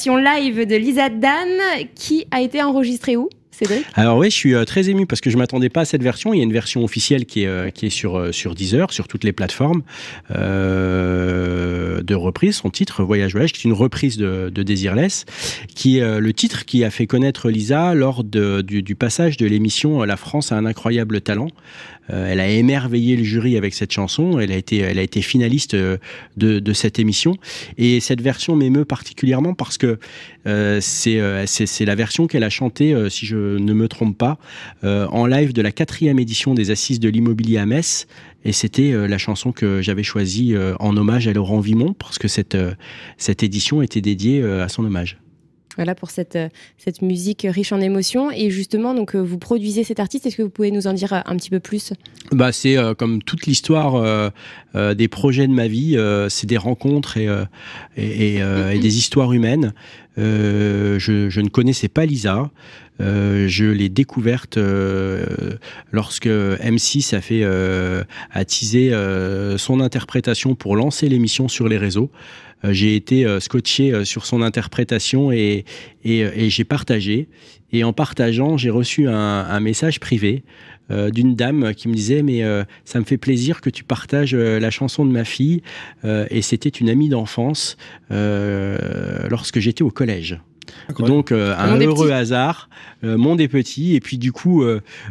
[0.00, 1.46] Version live de Lisa Dan
[1.94, 3.84] qui a été enregistrée où Cédric?
[3.96, 6.32] Alors oui, je suis euh, très ému parce que je m'attendais pas à cette version.
[6.32, 8.94] Il y a une version officielle qui est, euh, qui est sur, euh, sur Deezer,
[8.94, 9.82] sur toutes les plateformes
[10.30, 12.56] de reprise.
[12.56, 15.26] Son titre, Voyage Voyage, qui est une reprise de, de Desireless,
[15.74, 20.02] qui est le titre qui a fait connaître Lisa lors du, du, passage de l'émission
[20.04, 24.38] La France a un incroyable talent, euh, elle a émerveillé le jury avec cette chanson.
[24.38, 25.98] Elle a été, elle a été finaliste euh,
[26.36, 27.36] de, cette émission.
[27.78, 29.98] Et cette version m'émeut particulièrement parce que
[30.46, 34.38] euh, c'est la version qu'elle a chantée, si je ne me trompe pas,
[34.82, 38.06] en live de la quatrième édition des Assises de l'immobilier à Metz.
[38.44, 42.56] Et c'était la chanson que j'avais choisie en hommage à Laurent Vimon, parce que cette,
[43.18, 45.18] cette édition était dédiée à son hommage.
[45.76, 48.30] Voilà pour cette, euh, cette musique riche en émotions.
[48.30, 50.26] Et justement, donc, euh, vous produisez cet artiste.
[50.26, 51.92] Est-ce que vous pouvez nous en dire euh, un petit peu plus?
[52.32, 54.30] Bah, C'est comme toute l'histoire
[54.74, 55.96] des projets de ma vie.
[56.28, 57.28] c'est des rencontres et,
[57.96, 59.72] et, des histoires humaines.
[60.16, 62.50] je, je, ne connaissais pas Lisa.
[63.00, 64.58] je l'ai découverte
[65.90, 67.44] lorsque M6 a fait
[68.30, 68.92] attiser
[69.56, 72.10] son interprétation pour lancer l'émission sur les réseaux.
[72.64, 75.64] J'ai été scotché sur son interprétation et,
[76.04, 77.28] et, et j'ai partagé.
[77.72, 80.42] Et en partageant, j'ai reçu un, un, message privé
[80.90, 84.34] euh, d'une dame qui me disait mais euh, ça me fait plaisir que tu partages
[84.34, 85.62] euh, la chanson de ma fille
[86.04, 87.76] et c'était une amie d'enfance
[88.10, 90.40] lorsque j'étais au collège.
[90.98, 92.68] Donc un heureux hasard,
[93.02, 94.64] monde est petit et puis du coup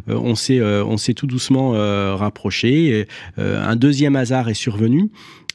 [0.06, 1.70] on s'est on s'est tout doucement
[2.16, 3.06] rapproché.
[3.36, 5.10] un deuxième hasard est survenu.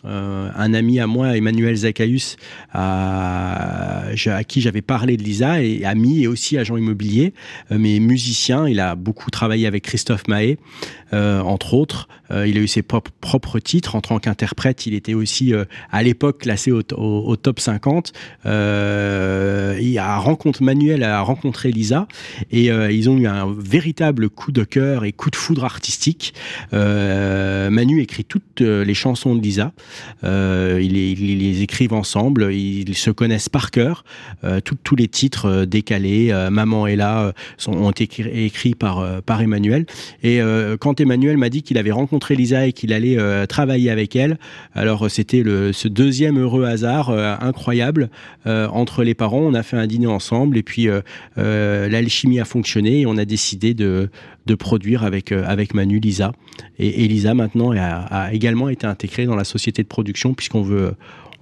[0.06, 2.38] Euh, un ami à moi, Emmanuel Zachaius,
[2.74, 7.34] à, à qui j'avais parlé de Lisa, et ami et aussi agent immobilier,
[7.72, 8.68] euh, mais musicien.
[8.68, 10.58] Il a beaucoup travaillé avec Christophe Mahé,
[11.14, 12.08] euh, entre autres.
[12.32, 13.96] il a eu ses propres, titres.
[13.96, 15.54] En tant qu'interprète, il était aussi
[15.92, 18.14] à l'époque classé au, top 50.
[18.46, 22.08] il a rencontré, Manuel a rencontré Lisa
[22.52, 26.34] et ils ont eu un véritable coup de cœur et coup de foudre artistique.
[26.72, 29.72] Manu écrit toutes les chansons de Lisa.
[30.24, 34.04] Euh, ils, les écrivent ensemble, ils se connaissent par cœur.
[34.44, 39.42] Euh, tous les titres euh, décalés, Maman est là, sont, ont été écrits par, par
[39.42, 39.86] Emmanuel.
[40.24, 40.40] Et
[40.80, 44.38] quand Emmanuel m'a dit qu'il avait rencontré Lisa et qu'il allait travailler avec elle,
[44.74, 47.10] alors c'était ce deuxième heureux hasard
[47.42, 48.10] incroyable
[48.46, 49.42] entre les parents.
[49.42, 50.88] On a fait un dîner ensemble et puis
[51.38, 54.10] l'alchimie a fonctionné et on a décidé de,
[54.46, 56.32] de produire avec, avec Manu Lisa.
[56.78, 60.96] Et, Lisa maintenant a, a également été intégrée dans la société de production puisqu'on veut,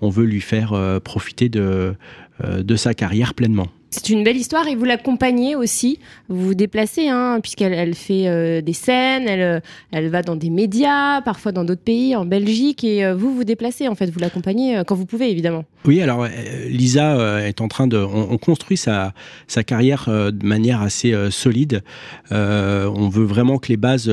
[0.04, 1.96] on veut lui faire euh, profiter de,
[2.44, 3.68] euh, de sa carrière pleinement.
[3.94, 6.00] C'est une belle histoire et vous l'accompagnez aussi.
[6.28, 10.50] Vous vous déplacez, hein, puisqu'elle elle fait euh, des scènes, elle, elle va dans des
[10.50, 14.82] médias, parfois dans d'autres pays, en Belgique, et vous vous déplacez en fait, vous l'accompagnez
[14.88, 15.64] quand vous pouvez évidemment.
[15.86, 16.28] Oui, alors
[16.70, 19.14] Lisa est en train de, on, construit sa,
[19.48, 21.84] sa carrière de manière assez solide.
[22.32, 24.12] on veut vraiment que les bases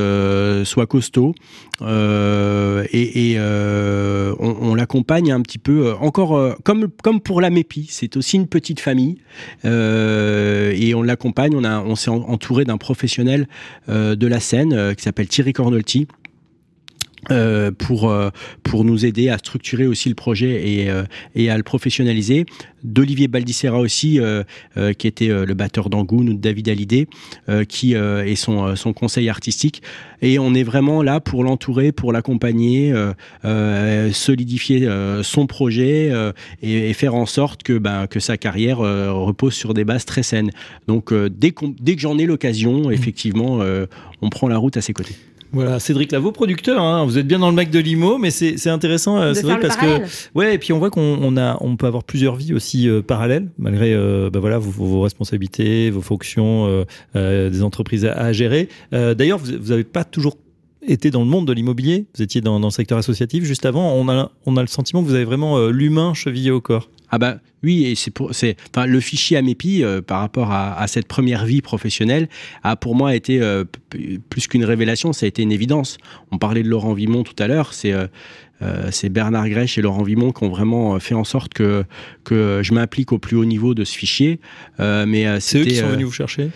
[0.64, 1.35] soient costauds.
[1.83, 6.88] Euh, et, euh, on, l'accompagne un petit peu, euh, encore comme,
[7.21, 9.16] pour la MEPI, c'est aussi une petite famille.
[9.64, 13.49] et on l'accompagne, on, on s'est entouré d'un professionnel
[13.88, 16.07] de la scène qui s'appelle Thierry Cornolti.
[17.31, 18.12] Euh, pour
[18.62, 20.88] pour nous aider à structurer aussi le projet et,
[21.35, 22.47] et à le professionnaliser
[22.85, 24.43] d'Olivier Baldissera aussi, euh,
[24.77, 27.07] euh, qui était euh, le batteur d'Angoun, ou de David Hallyday,
[27.69, 29.83] qui est son, son conseil artistique.
[30.23, 32.95] Et on est vraiment là pour l'entourer, pour l'accompagner,
[34.12, 34.88] solidifier
[35.23, 36.12] son projet
[36.62, 40.51] et, faire en sorte que, ben, que sa carrière repose sur des bases très saines.
[40.87, 42.93] Donc dès, dès que j'en ai l'occasion, mmh.
[42.93, 43.61] effectivement,
[44.23, 45.16] on prend la route à ses côtés.
[45.53, 46.81] Voilà, Cédric Lavaux, producteur.
[46.81, 47.05] Hein.
[47.05, 49.77] Vous êtes bien dans le Mac de Limo, mais c'est intéressant, euh, c'est vrai parce
[49.77, 50.03] que
[50.35, 53.49] ouais, et puis on voit qu'on a, on peut avoir plusieurs vies aussi euh, parallèles,
[53.59, 56.85] malgré euh, bah voilà vos, vos, responsabilités, vos fonctions,
[57.15, 58.69] des entreprises à, gérer.
[58.93, 60.37] D'ailleurs, vous n'avez pas toujours
[60.83, 62.07] été dans le monde de l'immobilier.
[62.14, 63.93] Vous étiez dans, dans, le secteur associatif juste avant.
[63.93, 66.88] On a, on a le sentiment que vous avez vraiment l'humain chevillé au corps.
[67.11, 70.81] Ah bah oui, et c'est pour c'est enfin le fichier Amépi euh, par rapport à,
[70.81, 72.29] à, cette première vie professionnelle
[72.62, 73.64] a pour moi été euh,
[74.31, 75.99] plus qu'une révélation, ça a été une évidence.
[76.31, 78.07] On parlait de Laurent Vimon tout à l'heure, c'est euh,
[78.90, 81.85] c'est Bernard Grèche et Laurent Vimon qui ont vraiment fait en sorte que
[82.25, 84.38] que je m'implique au plus haut niveau de ce fichier.
[84.79, 86.51] mais c'est eux qui sont venus vous chercher?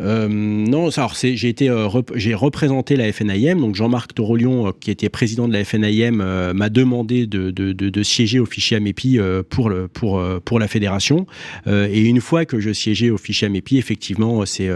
[0.00, 3.58] Euh, non, alors j'ai été, euh, j'ai représenté la FNIM.
[3.58, 7.88] Donc Jean-Marc Torolion, euh, qui était président de la FNIM, m'a demandé de, de, de,
[7.90, 9.18] de, siéger au fichier AMEPI
[9.50, 11.26] pour le pour pour la fédération.
[11.66, 14.70] et une fois que je siégeais au fichier AMEPI, effectivement, c'est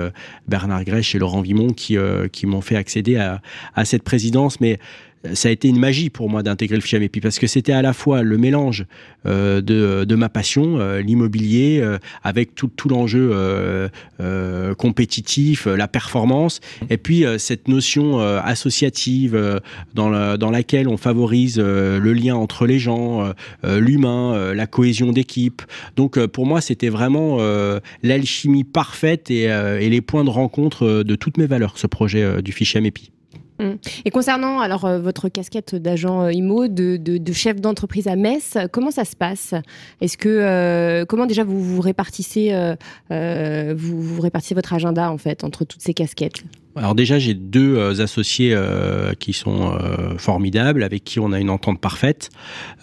[0.49, 1.97] Bernard Grèche et Laurent Vimon qui
[2.33, 3.41] qui m'ont fait accéder à,
[3.75, 4.61] à cette présidence.
[4.61, 4.79] Mais
[5.35, 7.93] ça a été une magie pour moi d'intégrer le FIAMEPI parce que c'était à la
[7.93, 8.87] fois le mélange
[9.27, 13.33] euh, de, ma passion, euh, l'immobilier, euh, avec tout, l'enjeu
[14.77, 19.61] compétitif, la performance, et puis cette notion associative
[19.95, 23.33] dans, la, dans laquelle on favorise le lien entre les gens,
[23.63, 25.63] l'humain, la cohésion d'équipe.
[25.97, 27.39] Donc pour moi, c'était vraiment
[28.03, 29.49] l'alchimie parfaite et,
[29.89, 32.81] les points de rencontre de toutes mes valeurs, ce projet du fichier.
[33.63, 33.77] Mm.
[34.05, 38.91] Et concernant alors euh, votre casquette d'agent euh, IMO, de, chef d'entreprise à Metz, comment
[38.91, 39.55] ça se passe?
[40.01, 42.53] Est-ce que euh, comment déjà vous répartissez
[43.11, 46.43] vous, répartissez votre agenda en fait entre toutes ces casquettes?
[46.75, 48.57] Alors déjà, j'ai deux associés
[49.19, 49.77] qui sont
[50.17, 52.31] formidables, avec qui on a une entente parfaite,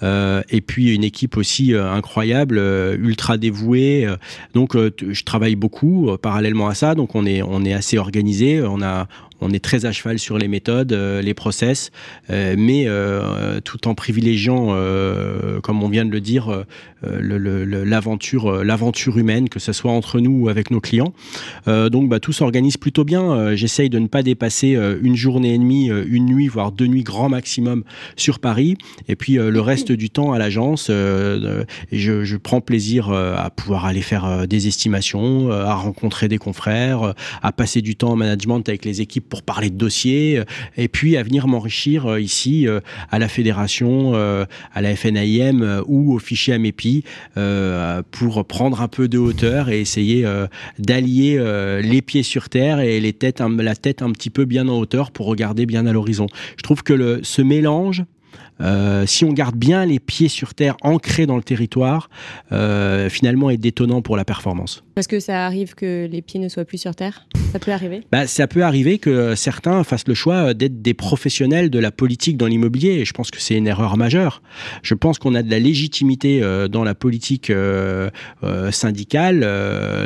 [0.04, 2.60] et puis une équipe aussi incroyable,
[3.00, 4.08] ultra dévouée.
[4.54, 8.62] donc, je travaille beaucoup parallèlement à ça, donc on est on est assez organisé.
[8.62, 9.08] On a
[9.41, 11.91] on est très à cheval sur les méthodes, les process,
[12.30, 12.88] mais
[13.63, 14.67] tout en privilégiant,
[15.62, 16.65] comme on vient de le dire,
[17.03, 21.13] l'aventure, l'aventure humaine, que ce soit entre nous ou avec nos clients.
[21.67, 23.55] donc, bah, tout s'organise plutôt bien.
[23.55, 27.29] J'essaye de ne pas dépasser une journée et demie, une nuit, voire deux nuits grand
[27.29, 27.83] maximum
[28.15, 30.88] sur Paris, et puis le reste du temps à l'agence.
[30.88, 37.81] je, prends plaisir à pouvoir aller faire des estimations, à rencontrer des confrères, à passer
[37.81, 40.41] du temps en management avec les équipes pour parler de dossiers,
[40.77, 42.67] et puis à venir m'enrichir ici
[43.12, 46.88] à la fédération, à la FNIM ou au fichier AMEPI
[48.12, 50.25] pour prendre un peu de hauteur et essayer
[50.78, 51.39] d'allier
[51.82, 55.12] les pieds sur terre et les têtes, la tête un petit peu bien en hauteur
[55.12, 56.28] pour regarder bien à l'horizon.
[56.58, 58.04] Je trouve que le, ce mélange
[58.62, 62.10] euh, si on garde bien les pieds sur terre, ancrés dans le territoire,
[62.52, 64.84] euh, finalement est détonnant pour la performance.
[64.95, 67.26] Parce que ça arrive que les pieds ne soient plus sur terre?
[67.54, 68.02] Ça peut arriver?
[68.12, 72.38] Bah, Ça peut arriver que certains fassent le choix d'être des professionnels de la politique
[72.38, 74.41] dans l'immobilier, et je pense que c'est une erreur majeure.
[74.84, 77.52] Je pense qu'on a de la légitimité euh, dans la politique
[78.72, 79.39] syndicale,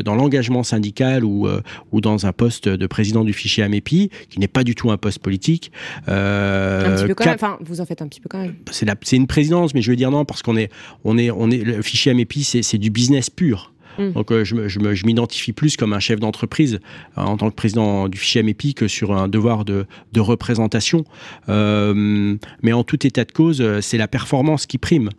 [0.04, 1.48] dans l'engagement syndical ou,
[1.92, 4.98] ou dans un poste de président du fichier AMEPI, qui n'est pas du tout un
[4.98, 5.72] poste politique.
[6.08, 8.43] un petit peu quand même, enfin, vous en faites un petit peu quand même.
[8.72, 10.70] C'est une présidence, mais je veux dire non, parce qu'on est,
[11.04, 13.74] on est, on est, le fichier AMEPI, c'est du business pur.
[13.98, 14.12] Mm.
[14.12, 16.80] Donc euh, je, je m'identifie plus comme un chef d'entreprise
[17.18, 21.04] euh, en tant que président du fichier AMEPI que sur un devoir de, de représentation.
[21.50, 25.10] Euh, mais en tout état de cause, c'est la performance qui prime.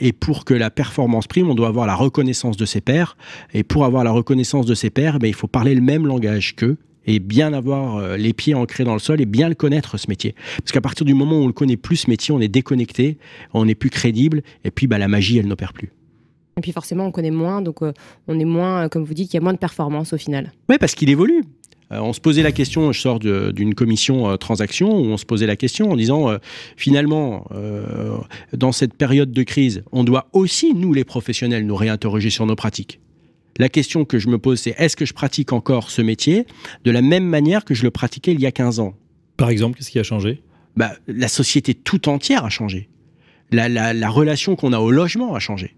[0.00, 3.16] et pour que la performance prime, on doit avoir la reconnaissance de ses pairs.
[3.54, 6.54] Et pour avoir la reconnaissance de ses pairs, ben, il faut parler le même langage
[6.56, 9.98] qu'eux et bien avoir euh, les pieds ancrés dans le sol et bien le connaître
[9.98, 10.34] ce métier.
[10.58, 13.18] Parce qu'à partir du moment où on le connaît plus ce métier, on est déconnecté,
[13.54, 15.92] on est plus crédible et puis bah, la magie elle n'opère plus.
[16.58, 17.92] Et puis forcément on connaît moins, donc euh,
[18.28, 20.52] on est moins, euh, comme vous dites, il y a moins de performance au final.
[20.68, 21.42] Oui, parce qu'il évolue.
[21.90, 25.56] on se posait la question, je sors d'une commission transaction où on se posait la
[25.56, 26.36] question en disant
[26.76, 27.46] finalement,
[28.52, 32.56] dans cette période de crise, on doit aussi, nous les professionnels, nous réinterroger sur nos
[32.56, 32.98] pratiques.
[33.58, 36.46] La question que je me pose, c'est est-ce que je pratique encore ce métier
[36.84, 38.94] de la même manière que je le pratiquais il y a 15 ans?
[39.36, 40.42] Par exemple, qu'est-ce qui a changé?
[40.76, 42.88] Bah, La société tout entière a changé.
[43.50, 45.76] La, relation qu'on a au logement a changé.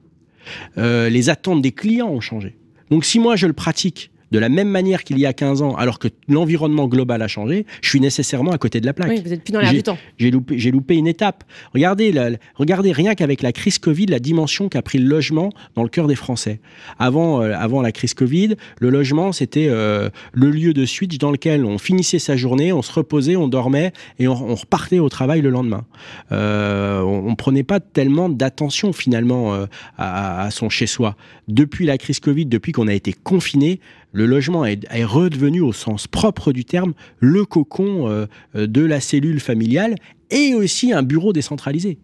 [0.79, 2.57] Euh, les attentes des clients ont changé.
[2.91, 5.77] Donc si moi je le pratique de la même manière qu'il y a 15 ans,
[5.77, 9.09] alors que l'environnement global a changé, je suis nécessairement à côté de la plaque.
[9.09, 9.97] Oui, vous n'êtes plus dans l'air du temps.
[10.19, 11.45] J'ai loupé, loupé, une étape.
[11.73, 12.13] Regardez,
[12.57, 16.09] regardez rien qu'avec la crise Covid, la dimension qu'a pris le logement dans le cœur
[16.09, 16.59] des Français.
[16.99, 21.31] Avant, euh, avant la crise Covid, le logement, c'était euh, le lieu de switch dans
[21.31, 25.43] lequel on finissait sa journée, on se reposait, on dormait et on, repartait au travail
[25.43, 25.85] le lendemain.
[26.33, 29.55] Euh, on ne prenait pas tellement d'attention finalement
[29.97, 31.15] à, à son chez-soi.
[31.47, 33.79] Depuis la crise Covid, depuis qu'on a été confiné,
[34.15, 39.41] le logement est, redevenu au sens propre du terme le cocon euh, de la cellule
[39.41, 39.97] familiale
[40.31, 41.99] et aussi un bureau décentralisé.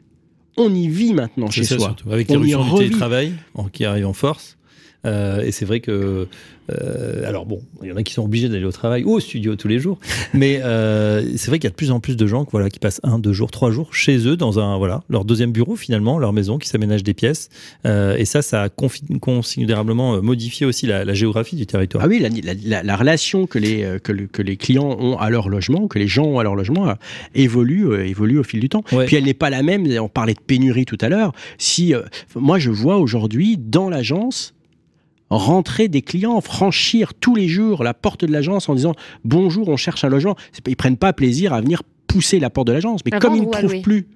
[0.57, 1.97] On y vit maintenant chez soi.
[2.11, 3.33] Avec l'éruption du télétravail
[3.73, 4.59] qui arrive en force.
[5.07, 6.29] Euh, et c'est vrai que
[6.71, 9.21] euh, alors bon, il y en a qui sont obligés d'aller au travail ou au
[9.21, 9.99] studio tous les jours,
[10.35, 12.79] mais euh, c'est vrai qu'il y a de plus en plus de gens voilà, qui
[12.79, 16.19] passent un, deux jours, trois jours chez eux dans un voilà leur deuxième bureau finalement,
[16.19, 17.49] leur maison, qui s'aménage des pièces.
[17.85, 22.05] Et ça, ça a considérablement modifié aussi la, géographie du territoire.
[22.05, 22.25] Ah oui,
[22.65, 26.39] la, relation que les, que, les clients ont à leur logement, que les gens ont
[26.39, 26.95] à leur logement,
[27.35, 28.83] évolue, évolue au fil du temps.
[28.83, 29.87] Puis elle n'est pas la même.
[30.01, 31.33] On parlait de pénurie tout à l'heure.
[31.59, 31.95] Si
[32.35, 34.55] moi je vois aujourd'hui dans l'agence
[35.31, 39.77] rentrer des clients, franchir tous les jours la porte de l'agence en disant bonjour, on
[39.77, 40.37] cherche un logement.
[40.67, 43.51] Ils prennent pas plaisir à venir pousser la porte de l'agence, mais comme ils ne
[43.51, 44.09] trouvent plus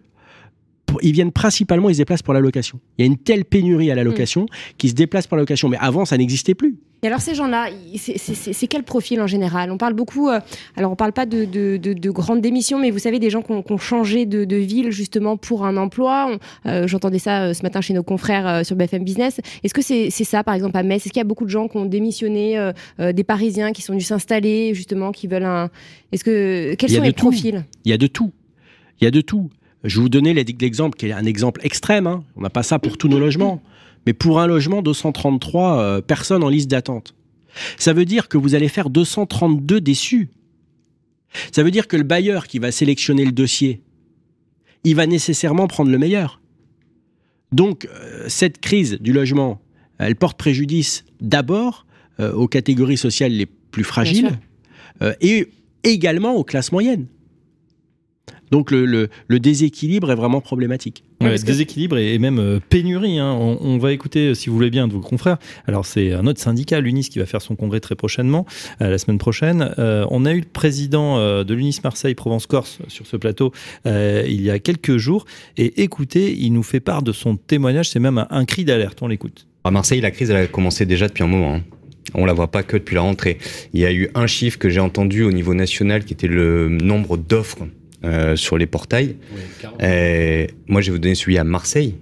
[1.03, 2.79] ils viennent principalement, ils se déplacent pour la location.
[2.99, 4.75] Il y a une telle pénurie à la location mm.
[4.79, 5.68] qu'ils se déplacent pour la location.
[5.68, 6.77] Mais avant, ça n'existait plus.
[7.05, 9.70] Et alors ces gens-là, c'est quel profil en général?
[9.70, 10.40] On parle beaucoup, euh,
[10.75, 13.77] alors on parle pas de, de, grandes démissions, mais vous savez des gens qui ont,
[13.77, 16.38] changé de, ville justement pour un emploi.
[16.64, 19.38] Euh, j'entendais ça euh, ce matin chez nos confrères sur BFM Business.
[19.62, 21.05] Est-ce que c'est ça par exemple à Metz?
[21.05, 24.07] Est-ce qu'il y a beaucoup de gens qui ont démissionné, des Parisiens qui sont venus
[24.07, 25.68] s'installer justement, qui veulent un...
[26.11, 27.66] Est-ce que quels sont les profils?
[27.85, 28.33] Il y a de tout.
[29.03, 29.51] Il y a de tout.
[29.85, 32.07] Je vais vous donner l'exemple qui est un exemple extrême.
[32.07, 32.25] Hein.
[32.37, 33.62] On n'a pas ça pour tous nos logements.
[34.07, 37.14] Mais pour un logement, 233 euh, personnes en liste d'attente.
[37.77, 40.31] Ça veut dire que vous allez faire 232 déçus.
[41.53, 43.83] Ça veut dire que le bailleur qui va sélectionner le dossier,
[44.85, 46.40] il va nécessairement prendre le meilleur.
[47.53, 49.61] Donc, euh, cette crise du logement,
[49.99, 51.87] elle porte préjudice d'abord
[52.20, 54.38] euh, aux catégories sociales les plus fragiles
[55.20, 55.49] et
[55.83, 57.07] également aux classes moyennes.
[58.50, 61.04] Donc le, le- le déséquilibre est vraiment problématique.
[61.20, 63.18] Ouais, déséquilibre et, et même euh, pénurie.
[63.18, 63.33] hein.
[63.38, 65.38] On, on va écouter, euh, si vous voulez bien, de vos confrères.
[65.66, 68.44] Alors, c'est un autre syndicat, l'UNIS, qui va faire son congrès très prochainement,
[68.83, 69.72] euh, la semaine prochaine.
[69.78, 73.52] Euh, on a eu le président de l'UNIS Marseille-Provence-Corse sur ce plateau
[73.87, 75.24] euh, il y a quelques jours.
[75.57, 77.90] Et écoutez, il nous fait part de son témoignage.
[77.90, 78.98] C'est même un, un cri d'alerte.
[79.02, 79.46] On l'écoute.
[79.64, 81.54] À Marseille, la crise elle a commencé déjà depuis un moment.
[81.54, 81.62] hein.
[82.14, 83.38] On la voit pas que depuis la rentrée.
[83.72, 86.68] Il y a eu un chiffre que j'ai entendu au niveau national qui était le
[86.68, 87.66] nombre d'offres
[88.04, 89.16] euh, sur les portails.
[89.80, 91.94] Et moi, je vais vous donner celui à Marseille.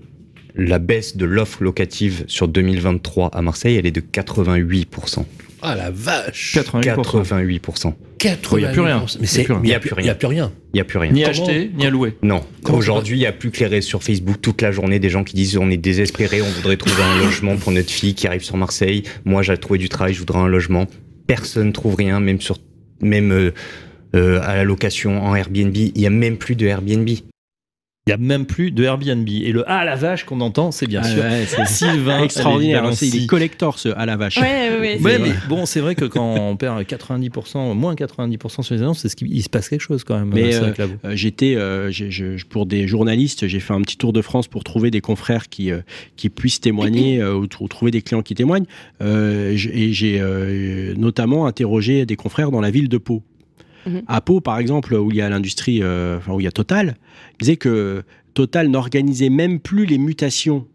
[0.54, 5.24] La baisse de l'offre locative sur 2023 à Marseille, elle est de 88%.
[5.64, 7.22] Ah la vache 88%.
[7.22, 7.94] 88%.
[8.18, 9.06] 80 Il y a plus rien.
[9.20, 10.04] Mais c'est, Il y a plus rien.
[10.04, 10.34] il y a plus rien.
[10.34, 10.52] Il a plus rien.
[10.72, 11.12] Il n'y a plus rien.
[11.12, 12.16] Ni Comment- acheter, ni à louer.
[12.22, 12.40] Non.
[12.68, 15.56] Aujourd'hui, il n'y a plus clairé sur Facebook toute la journée des gens qui disent
[15.56, 19.04] on est désespérés, on voudrait trouver un logement pour notre fille qui arrive sur Marseille.
[19.24, 20.86] Moi, j'ai trouvé du travail, je voudrais un logement.
[21.28, 22.58] Personne ne trouve rien, même sur,
[23.00, 23.52] même euh,
[24.14, 25.76] euh, à la location en Airbnb.
[25.76, 27.08] Il n'y a même plus de Airbnb.
[28.04, 29.28] Il n'y a même plus de Airbnb.
[29.28, 32.20] Et le ah la vache qu'on entend, c'est bien Ah sûr ouais, c'est Sylvain.
[32.24, 32.92] extraordinaire.
[32.96, 34.38] c'est- il est collector ce à la vache.
[34.38, 37.94] Ouais, ouais, ouais, Ouais, c'est- mais bon, c'est vrai que quand on perd 90%, moins
[37.94, 40.32] 90% sur les annonces, c'est ce il se passe quelque chose quand même.
[40.34, 40.72] Mais, euh,
[41.04, 41.92] Euh, J'étais euh,
[42.50, 45.70] pour des journalistes, j'ai fait un petit tour de France pour trouver des confrères qui
[45.70, 45.78] euh,
[46.16, 48.66] qui puissent témoigner euh, ou, ou trouver des clients qui témoignent.
[49.00, 53.22] Euh, et j'ai euh, notamment interrogé des confrères dans la ville de Pau.
[53.86, 54.02] Mhm.
[54.06, 56.52] À Pau, par exemple, où il y a l'industrie, euh, enfin où il y a
[56.52, 56.96] Total,
[57.34, 58.02] ils disaient que
[58.34, 60.66] Total n'organisait même plus les mutations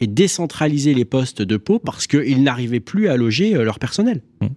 [0.00, 4.22] et décentralisait les postes de Pau parce qu'ils n'arrivaient plus à loger euh, leur personnel.
[4.40, 4.50] Mhm.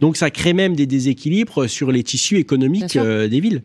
[0.00, 3.62] Donc ça crée même des déséquilibres sur les tissus économiques euh, des villes.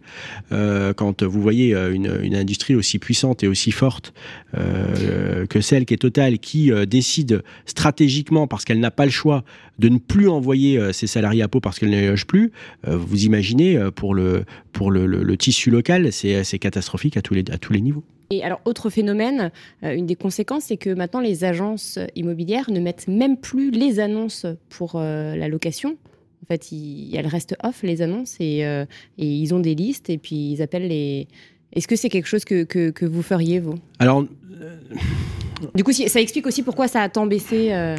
[0.51, 4.13] Euh, quand vous voyez euh, une, une industrie aussi puissante et aussi forte
[4.57, 9.43] euh, que celle qui est Total, qui décide stratégiquement, parce qu'elle n'a pas le choix,
[9.79, 12.51] de ne plus envoyer ses salariés à Pau parce qu'elle ne les loge plus,
[12.87, 17.33] vous imaginez, pour le, pour le, le- le tissu local, c'est c'est catastrophique à tous
[17.33, 18.03] les, à tous les niveaux.
[18.29, 19.51] Et alors, autre phénomène,
[19.83, 23.99] euh, une des conséquences, c'est que maintenant, les agences immobilières ne mettent même plus les
[23.99, 25.97] annonces pour euh, la location.
[26.43, 28.85] En fait, ils- elles restent off, les annonces, et, euh,
[29.17, 31.27] et ils ont des listes, et puis ils appellent les...
[31.73, 33.75] Est-ce que c'est quelque chose que, que, que vous feriez, vous?
[33.99, 34.25] Alors,
[35.75, 37.71] Du coup, ça explique aussi pourquoi ça a tant baissé.
[37.73, 37.95] euh,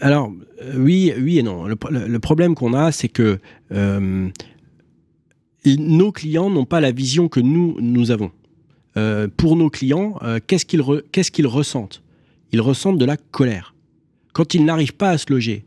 [0.00, 0.32] Alors,
[0.76, 1.64] oui, oui et non.
[1.66, 3.38] Le, problème qu'on a, c'est que
[3.72, 4.28] euh,
[5.66, 8.30] nos clients n'ont pas la vision que nous, nous avons.
[8.96, 12.02] Euh, pour nos clients, euh, qu'est-ce qu'ils re- ressentent?
[12.52, 13.74] Ils ressentent de la colère.
[14.32, 15.64] Quand ils n'arrivent pas à se loger,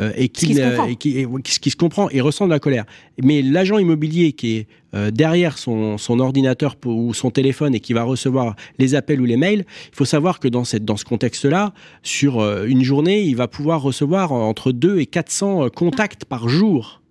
[0.00, 0.86] euh, et qui se euh, comprend.
[0.88, 2.84] et qui, et- ce qui se comprend, ils ressentent de la colère.
[3.22, 7.80] Mais l'agent immobilier qui est euh, derrière son, son ordinateur pour- ou son téléphone et
[7.80, 10.96] qui va recevoir les appels ou les mails, il faut savoir que dans, cette, dans
[10.96, 16.24] ce contexte-là, sur une journée, il va pouvoir recevoir entre 2 et 400 euh, contacts
[16.24, 17.02] par jour.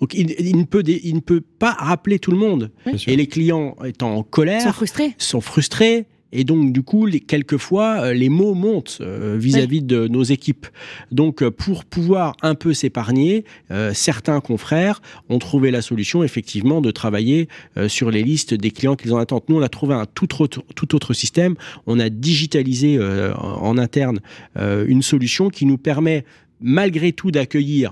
[0.00, 2.70] Donc il, il ne peut dé- il ne peut pas rappeler tout le monde.
[3.06, 5.14] Et les clients étant en colère, sont frustrés.
[5.18, 6.06] sont frustrés.
[6.32, 10.68] Et donc, du coup, les, quelquefois, euh, les mots montent euh, vis-à-vis de nos équipes.
[11.10, 16.80] Donc, euh, pour pouvoir un peu s'épargner, euh, certains confrères ont trouvé la solution, effectivement,
[16.80, 19.42] de travailler euh, sur les listes des clients qu'ils en attendent.
[19.48, 21.56] Nous, on a trouvé un tout autre, tout autre système.
[21.88, 24.20] On a digitalisé euh, en, interne
[24.56, 26.24] euh, une solution qui nous permet,
[26.60, 27.90] malgré tout, d'accueillir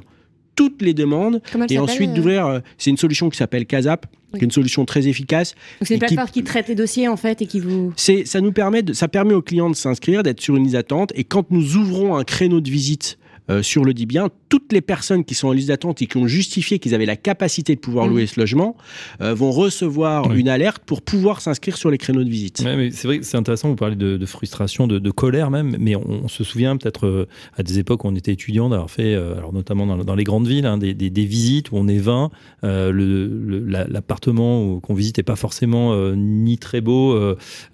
[0.59, 1.41] toutes les demandes
[1.71, 2.47] et ensuite euh d'ouvrir.
[2.47, 5.55] euh, c'est une solution qui s'appelle Casap, qui est une solution très efficace.
[5.81, 7.93] Donc, c'est une qui- plateforme qui traite les dossiers, en fait, et qui vous.
[7.97, 10.75] C'est, ça nous permet, de, ça permet aux clients de s'inscrire, d'être sur une liste
[10.75, 11.13] d'attente.
[11.15, 13.19] Et quand nous ouvrons un créneau de visite
[13.51, 16.17] euh, sur le dit bien, toutes les personnes qui sont en liste d'attente et qui
[16.17, 18.13] ont justifié qu'ils avaient la capacité de pouvoir Mhm.
[18.13, 18.77] louer ce logement
[19.21, 20.41] euh, vont recevoir Oui.
[20.41, 22.61] une alerte pour pouvoir s'inscrire sur les créneaux de visite.
[22.65, 25.77] Ouais, c'est vrai que c'est intéressant, vous parlez de, de frustration, de, de colère même,
[25.79, 28.91] mais on, on se souvient peut-être euh, à des époques où on était étudiant d'avoir
[28.91, 31.89] fait, alors notamment dans, dans les grandes villes, hein, des, des- des visites où on
[31.89, 32.31] est 20,
[32.65, 37.17] euh, le- le- la- l'appartement où- qu'on visite n'est pas forcément ni très beau,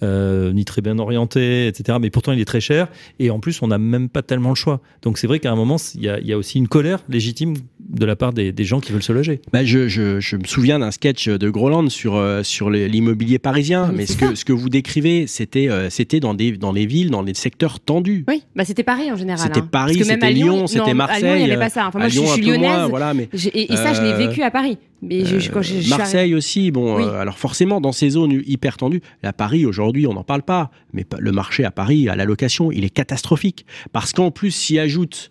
[0.02, 1.98] ni très bien orienté, etc.
[2.00, 4.54] Mais pourtant il est très cher, et en plus on n'a même pas tellement le
[4.54, 4.80] choix.
[5.02, 5.63] Donc c'est vrai qu'à un moment,
[5.94, 8.64] il y a, il y a aussi une colère légitime de la part des, des
[8.64, 9.40] gens qui veulent se loger.
[9.52, 13.88] Bah, je, je- je me souviens d'un sketch de Groland sur, euh, sur l'immobilier parisien,
[13.88, 16.86] Mais mais ce que, ce que vous décrivez, c'était, euh, c'était dans, des, dans les
[16.86, 18.24] villes, dans les secteurs tendus.
[18.28, 19.38] Oui, bah, c'était Paris en général.
[19.40, 19.68] C'était hein.
[19.70, 21.44] Paris, c'était Lyon, Lyon, non, c'était À Lyon, il Marseille.
[21.44, 21.86] n'y avait pas ça.
[21.88, 22.90] Enfin, moi, à je, Lyon, je suis moins, lyonnaise.
[22.90, 24.78] voilà, mais j'ai- Et, et ça, je l'ai Euh, vécu à Paris.
[25.02, 27.02] Mais je, quand je, je suis Marseille aussi, bon, Oui.
[27.04, 30.70] euh, alors forcément dans ces zones hyper tendues, à Paris aujourd'hui on n'en parle pas,
[30.94, 34.78] mais le marché à Paris à la location il est catastrophique parce qu'en plus s'y
[34.78, 35.30] ajoute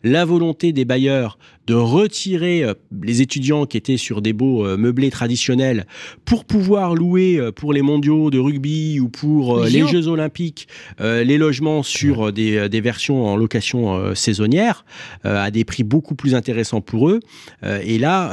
[0.03, 1.37] la volonté des bailleurs
[1.67, 2.73] de retirer euh,
[3.03, 5.85] les étudiants qui étaient sur des beaux euh, meublés traditionnels
[6.25, 9.81] pour pouvoir louer euh, pour les mondiaux de rugby ou pour Les.
[9.87, 10.67] Jeux olympiques
[10.99, 14.85] les logements sur des, des versions en location saisonnière
[15.23, 17.19] à des prix beaucoup plus intéressants pour eux.
[17.83, 18.31] Et là,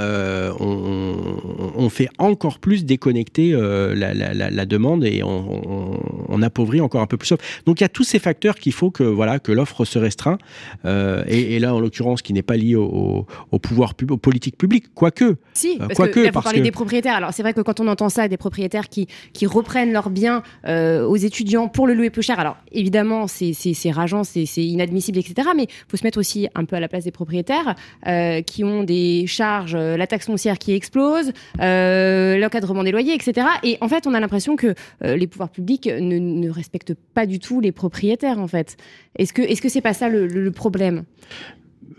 [0.61, 6.81] on, fait encore plus déconnecter la, la- la- la demande et on, on- on appauvrit
[6.81, 7.33] encore un peu plus.
[7.66, 10.39] Donc il y a tous ces facteurs qu'il faut que voilà que l'offre se restreint.
[10.87, 14.56] Et, et là, en l'occurrence, qui n'est pas lié au, au- pouvoir pub- aux politiques
[14.56, 15.36] publiques, quoique.
[15.54, 17.16] Si, Euh, parce quoique, que là, vous parce parlez que- des propriétaires.
[17.16, 20.42] Alors, c'est vrai que quand on entend ça, des propriétaires qui, qui reprennent leurs biens
[20.66, 25.48] euh, aux étudiants pour le louer plus cher, alors évidemment, c'est rageant, c'est inadmissible, etc.
[25.56, 27.74] Mais il faut se mettre aussi un peu à la place des propriétaires
[28.06, 33.46] euh, qui ont des charges, la taxe foncière qui explose, euh, l'encadrement des loyers, etc.
[33.64, 37.38] Et en fait, on a l'impression que les pouvoirs publics ne, ne respectent pas du
[37.40, 38.76] tout les propriétaires, en fait.
[39.16, 41.04] Est-ce que est-ce que c'est pas ça le problème?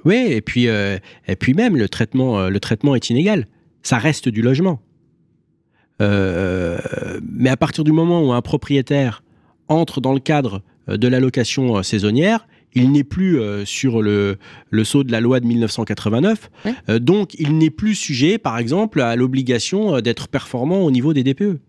[0.06, 0.98] Oui, et puis, euh,
[1.28, 3.48] et puis même, le traitement, euh, le traitement est inégal.
[3.84, 4.82] Ça reste du logement.
[6.02, 6.78] Euh,
[7.22, 9.24] mais à partir du moment où un propriétaire
[9.68, 14.38] entre dans le cadre de la location saisonnière, il n'est plus sur le,
[14.70, 16.50] le sceau de la loi de 1989.
[16.66, 16.74] Ouais.
[16.90, 21.24] Euh, donc, il n'est plus sujet, par exemple, à l'obligation d'être performant au niveau des
[21.24, 21.60] DPE.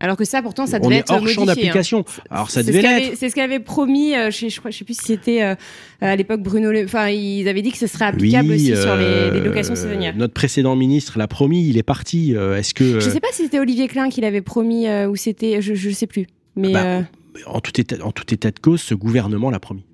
[0.00, 1.46] Alors que ça, pourtant, ça On devait est être hors champ modifié, hein.
[1.46, 2.04] d'application.
[2.30, 3.16] Alors, ça C'est devait ce qu'avait- l'être.
[3.16, 5.54] C'est ce qu'avait promis, euh, je, je, crois, je sais plus si c'était euh,
[6.00, 6.70] à l'époque Bruno.
[6.70, 6.84] Le...
[6.84, 10.14] Enfin, ils avaient dit que ce serait applicable aussi sur les, euh, les locations saisonnières.
[10.16, 12.34] Notre précédent ministre l'a promis, il est parti.
[12.36, 13.00] Euh, Est-ce que.
[13.00, 15.90] Je sais pas si c'était Olivier Klein qui l'avait promis euh, ou c'était, je, je
[15.90, 16.26] sais plus.
[16.54, 17.02] Mais Bah, euh,
[17.46, 19.84] en tout, état, en tout état de cause, ce gouvernement l'a promis.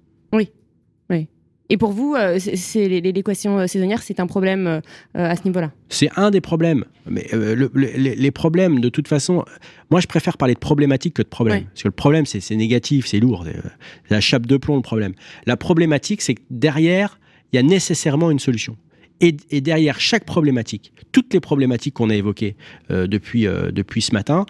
[1.70, 4.80] Et pour vous, euh, c'est- locations euh, saisonnières, c'est un problème euh,
[5.14, 5.72] à ce niveau-là?
[5.88, 6.84] C'est un des problèmes.
[7.06, 9.44] Mais le- le- les, problèmes, de toute façon,
[9.90, 11.64] moi je préfère parler de problématique que de problème.
[11.64, 13.44] Parce que le problème, c'est négatif, c'est lourd.
[13.46, 15.14] C'est la chape de plomb, le problème.
[15.46, 17.18] La problématique, c'est que derrière,
[17.52, 18.76] il y a nécessairement une solution.
[19.20, 22.56] Et, et derrière chaque problématique, toutes les problématiques qu'on a évoquées
[22.90, 24.44] depuis, depuis ce matin,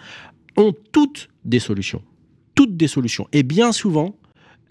[0.56, 2.02] ont toutes des solutions.
[2.54, 3.28] Toutes des solutions.
[3.32, 4.16] Et bien souvent,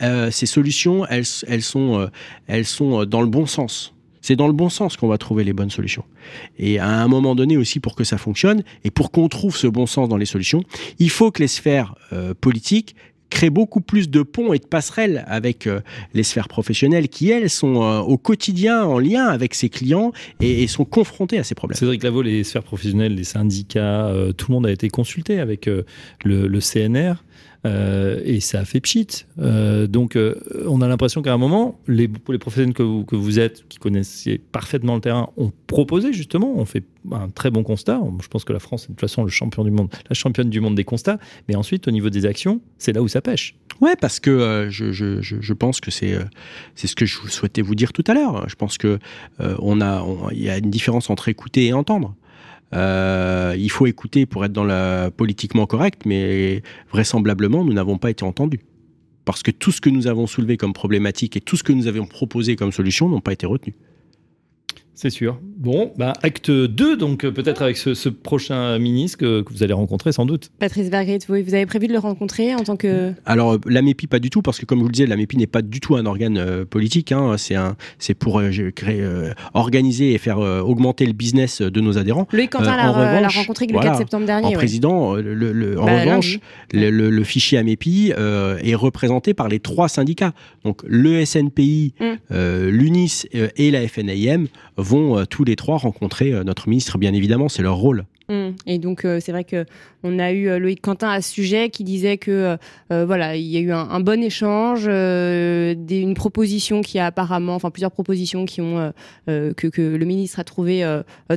[0.01, 2.07] euh, ces solutions, elles, sont, euh,
[2.49, 3.93] euh, dans le bon sens.
[4.21, 6.05] C'est dans le bon sens qu'on va trouver les bonnes solutions.
[6.57, 9.67] Et à un moment donné aussi, pour que ça fonctionne, et pour qu'on trouve ce
[9.67, 10.63] bon sens dans les solutions,
[10.99, 11.93] il faut que les sphères
[12.39, 12.95] politiques
[13.29, 15.67] créent beaucoup plus de ponts et de passerelles avec
[16.13, 20.85] les sphères professionnelles qui, elles, sont au quotidien en lien avec ses clients et, sont
[20.85, 21.77] confrontées à ces problèmes.
[21.77, 25.69] Cédric Lavaux, les sphères professionnelles, les syndicats, tout le monde a été consulté avec
[26.23, 27.15] le CNR.
[27.65, 29.25] Euh, et ça a fait pchit.
[29.39, 30.35] Euh, donc, euh,
[30.67, 33.77] on a l'impression qu'à un moment, les, les professionnels que vous, que vous êtes, qui
[33.77, 38.01] connaissiez parfaitement le terrain, ont proposé justement, ont fait un très bon constat.
[38.21, 40.49] Je pense que la France est de toute façon le champion du monde, la championne
[40.49, 41.19] du monde des constats.
[41.47, 43.55] Mais ensuite, au niveau des actions, c'est là où ça pêche.
[43.81, 46.17] Ouais, parce que je, je, je, pense que c'est
[46.75, 48.47] ce que je souhaitais vous dire tout à l'heure.
[48.47, 48.99] Je pense que
[49.39, 49.79] on
[50.31, 52.15] y a une différence entre écouter et entendre.
[52.73, 58.09] Euh, il faut écouter pour être dans la politiquement correct, mais vraisemblablement nous n'avons pas
[58.09, 58.61] été entendus
[59.25, 61.87] parce que tout ce que nous avons soulevé comme problématique et tout ce que nous
[61.87, 63.75] avions proposé comme solution n'ont pas été retenus.
[64.95, 65.39] C'est sûr.
[65.63, 69.63] Bon, bah, acte 2, donc euh, peut-être avec ce, ce prochain ministre que, que vous
[69.63, 70.51] allez rencontrer sans doute.
[70.59, 73.13] Patrice Vergrit, vous, vous avez prévu de le rencontrer en tant que.
[73.25, 75.15] Alors, euh, la MEPI, pas du tout, parce que comme je vous le disais, la
[75.15, 77.13] MEPI n'est pas du tout un organe euh, politique.
[77.13, 77.35] hein.
[77.37, 81.79] c'est un, c'est pour euh, créer, euh, organiser et faire euh, augmenter le business de
[81.79, 82.27] nos adhérents.
[82.33, 84.47] Loïc Quentin Euh, l'a en l'a rencontré le voilà, 4 septembre En dernier.
[84.49, 84.53] ouais.
[84.55, 86.39] président, le, le- en Bah, revanche,
[86.73, 90.33] le, le- le fichier AMEPI euh, est représenté par les trois syndicats.
[90.65, 92.05] Donc, le SNPI, Mm.
[92.31, 96.97] euh, l'UNIS euh, et la FNAIM vont euh, tous les trois rencontrer euh, notre ministre,
[96.97, 98.05] bien évidemment, c'est leur rôle.
[98.29, 98.49] Mm.
[98.67, 99.65] Et donc, euh, c'est vrai que
[100.03, 102.57] on a eu euh, Loïc Quentin à ce sujet qui disait que
[102.91, 107.07] euh, voilà, il y a eu un, un bon échange, des- une proposition qui a
[107.07, 108.93] apparemment, enfin plusieurs propositions qui ont
[109.27, 110.85] que, que le ministre a trouvé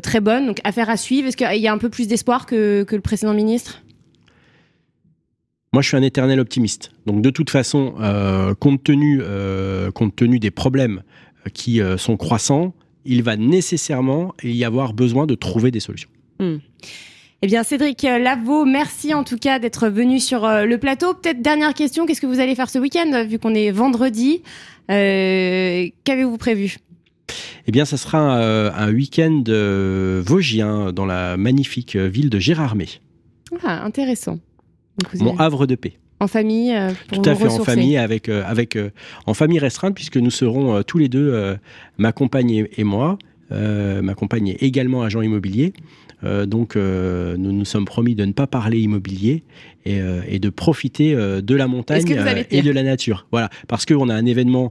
[0.02, 0.46] très bonnes.
[0.46, 1.28] Donc, affaire à suivre.
[1.28, 3.82] Est-ce qu'il y a un peu plus d'espoir que, que le précédent ministre?
[5.72, 6.92] Moi, je suis un éternel optimiste.
[7.04, 7.94] Donc, de toute façon,
[8.60, 9.20] compte, tenu,
[9.94, 11.02] compte tenu des problèmes
[11.52, 12.74] qui sont croissants,
[13.06, 16.08] il va nécessairement y avoir besoin de trouver des solutions.
[17.42, 21.14] Eh bien, Cédric Lavaux, merci en tout cas d'être venu sur euh, le plateau.
[21.14, 24.42] Peut-être dernière question, qu'est-ce que vous allez faire ce week-end, euh, vu qu'on est vendredi
[24.90, 26.76] Euh, Qu'avez-vous prévu?
[27.66, 29.42] Eh bien, ça sera un week-end
[30.24, 32.86] vosgien dans la magnifique ville de Gérardmer,
[33.64, 34.38] Ah, intéressant.
[35.02, 35.98] Donc, mon havre de paix.
[36.20, 38.90] En famille euh, pour Tout à vous fait en famille, avec, euh, avec, euh,
[39.26, 41.56] en famille restreinte, puisque nous serons tous les deux,
[41.98, 43.18] ma compagne et, et moi.
[43.50, 45.72] Ma compagne est également agent immobilier.
[46.24, 49.42] Euh, donc, euh, nous nous sommes promis de ne pas parler immobilier
[49.84, 52.04] et, euh, et de profiter de la montagne
[52.50, 53.26] et de la nature.
[53.30, 54.70] Voilà, parce qu'on a un événement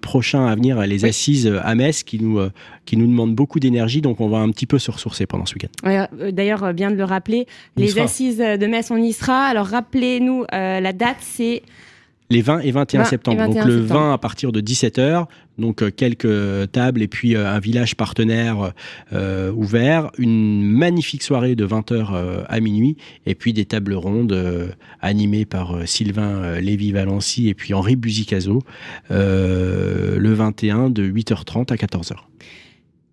[0.00, 2.50] prochain à venir les assises à Metz qui nous, euh,
[2.84, 4.00] qui nous demandent beaucoup d'énergie.
[4.00, 5.88] Donc, on va un petit peu se ressourcer pendant ce week-end.
[5.88, 7.46] Euh, D'ailleurs, euh, bien de le rappeler,
[7.76, 9.44] On les assises de Metz, on y sera.
[9.46, 11.62] Alors, rappelez-nous, euh, la date, c'est
[12.28, 13.38] Les 20 et 21 20 et septembre.
[13.38, 14.00] 21 donc, le septembre.
[14.00, 15.26] 20 à partir de 17h.
[15.58, 18.72] Donc, euh, quelques tables et puis euh, un village partenaire
[19.12, 20.10] euh, ouvert.
[20.18, 22.96] Une magnifique soirée de 20h euh, à minuit.
[23.26, 24.68] Et puis des tables rondes euh,
[25.00, 28.62] animées par Sylvain Lévy-Valency et puis Henri Buzicazo.
[29.10, 32.14] euh, le 21 de 8h30 à 14h.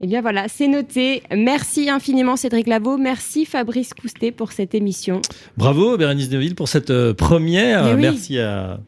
[0.04, 1.24] Eh bien voilà, c'est noté.
[1.34, 2.98] Merci infiniment Cédric Lavaux.
[2.98, 5.22] Merci Fabrice Coustet pour cette émission.
[5.56, 7.88] Bravo Bérénice Deville pour cette euh, première.
[7.88, 8.02] Eh oui.
[8.02, 8.82] Merci à,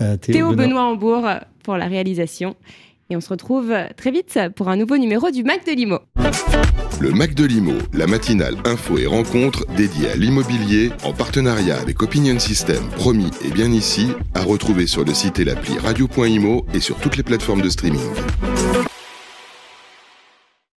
[0.00, 0.66] à Théo, Théo Benoît.
[0.66, 1.28] Benoît Hambourg
[1.62, 2.56] pour la réalisation.
[3.10, 6.00] Et on se retrouve très vite pour un nouveau numéro du Mac de Limo.
[6.98, 12.02] Le Mac de l'Imo, la matinale info et rencontre dédiée à l'immobilier en partenariat avec
[12.02, 16.80] Opinion System, promis et bien ici, à retrouver sur le site et l'appli radio.imo et
[16.80, 18.00] sur toutes les plateformes de streaming.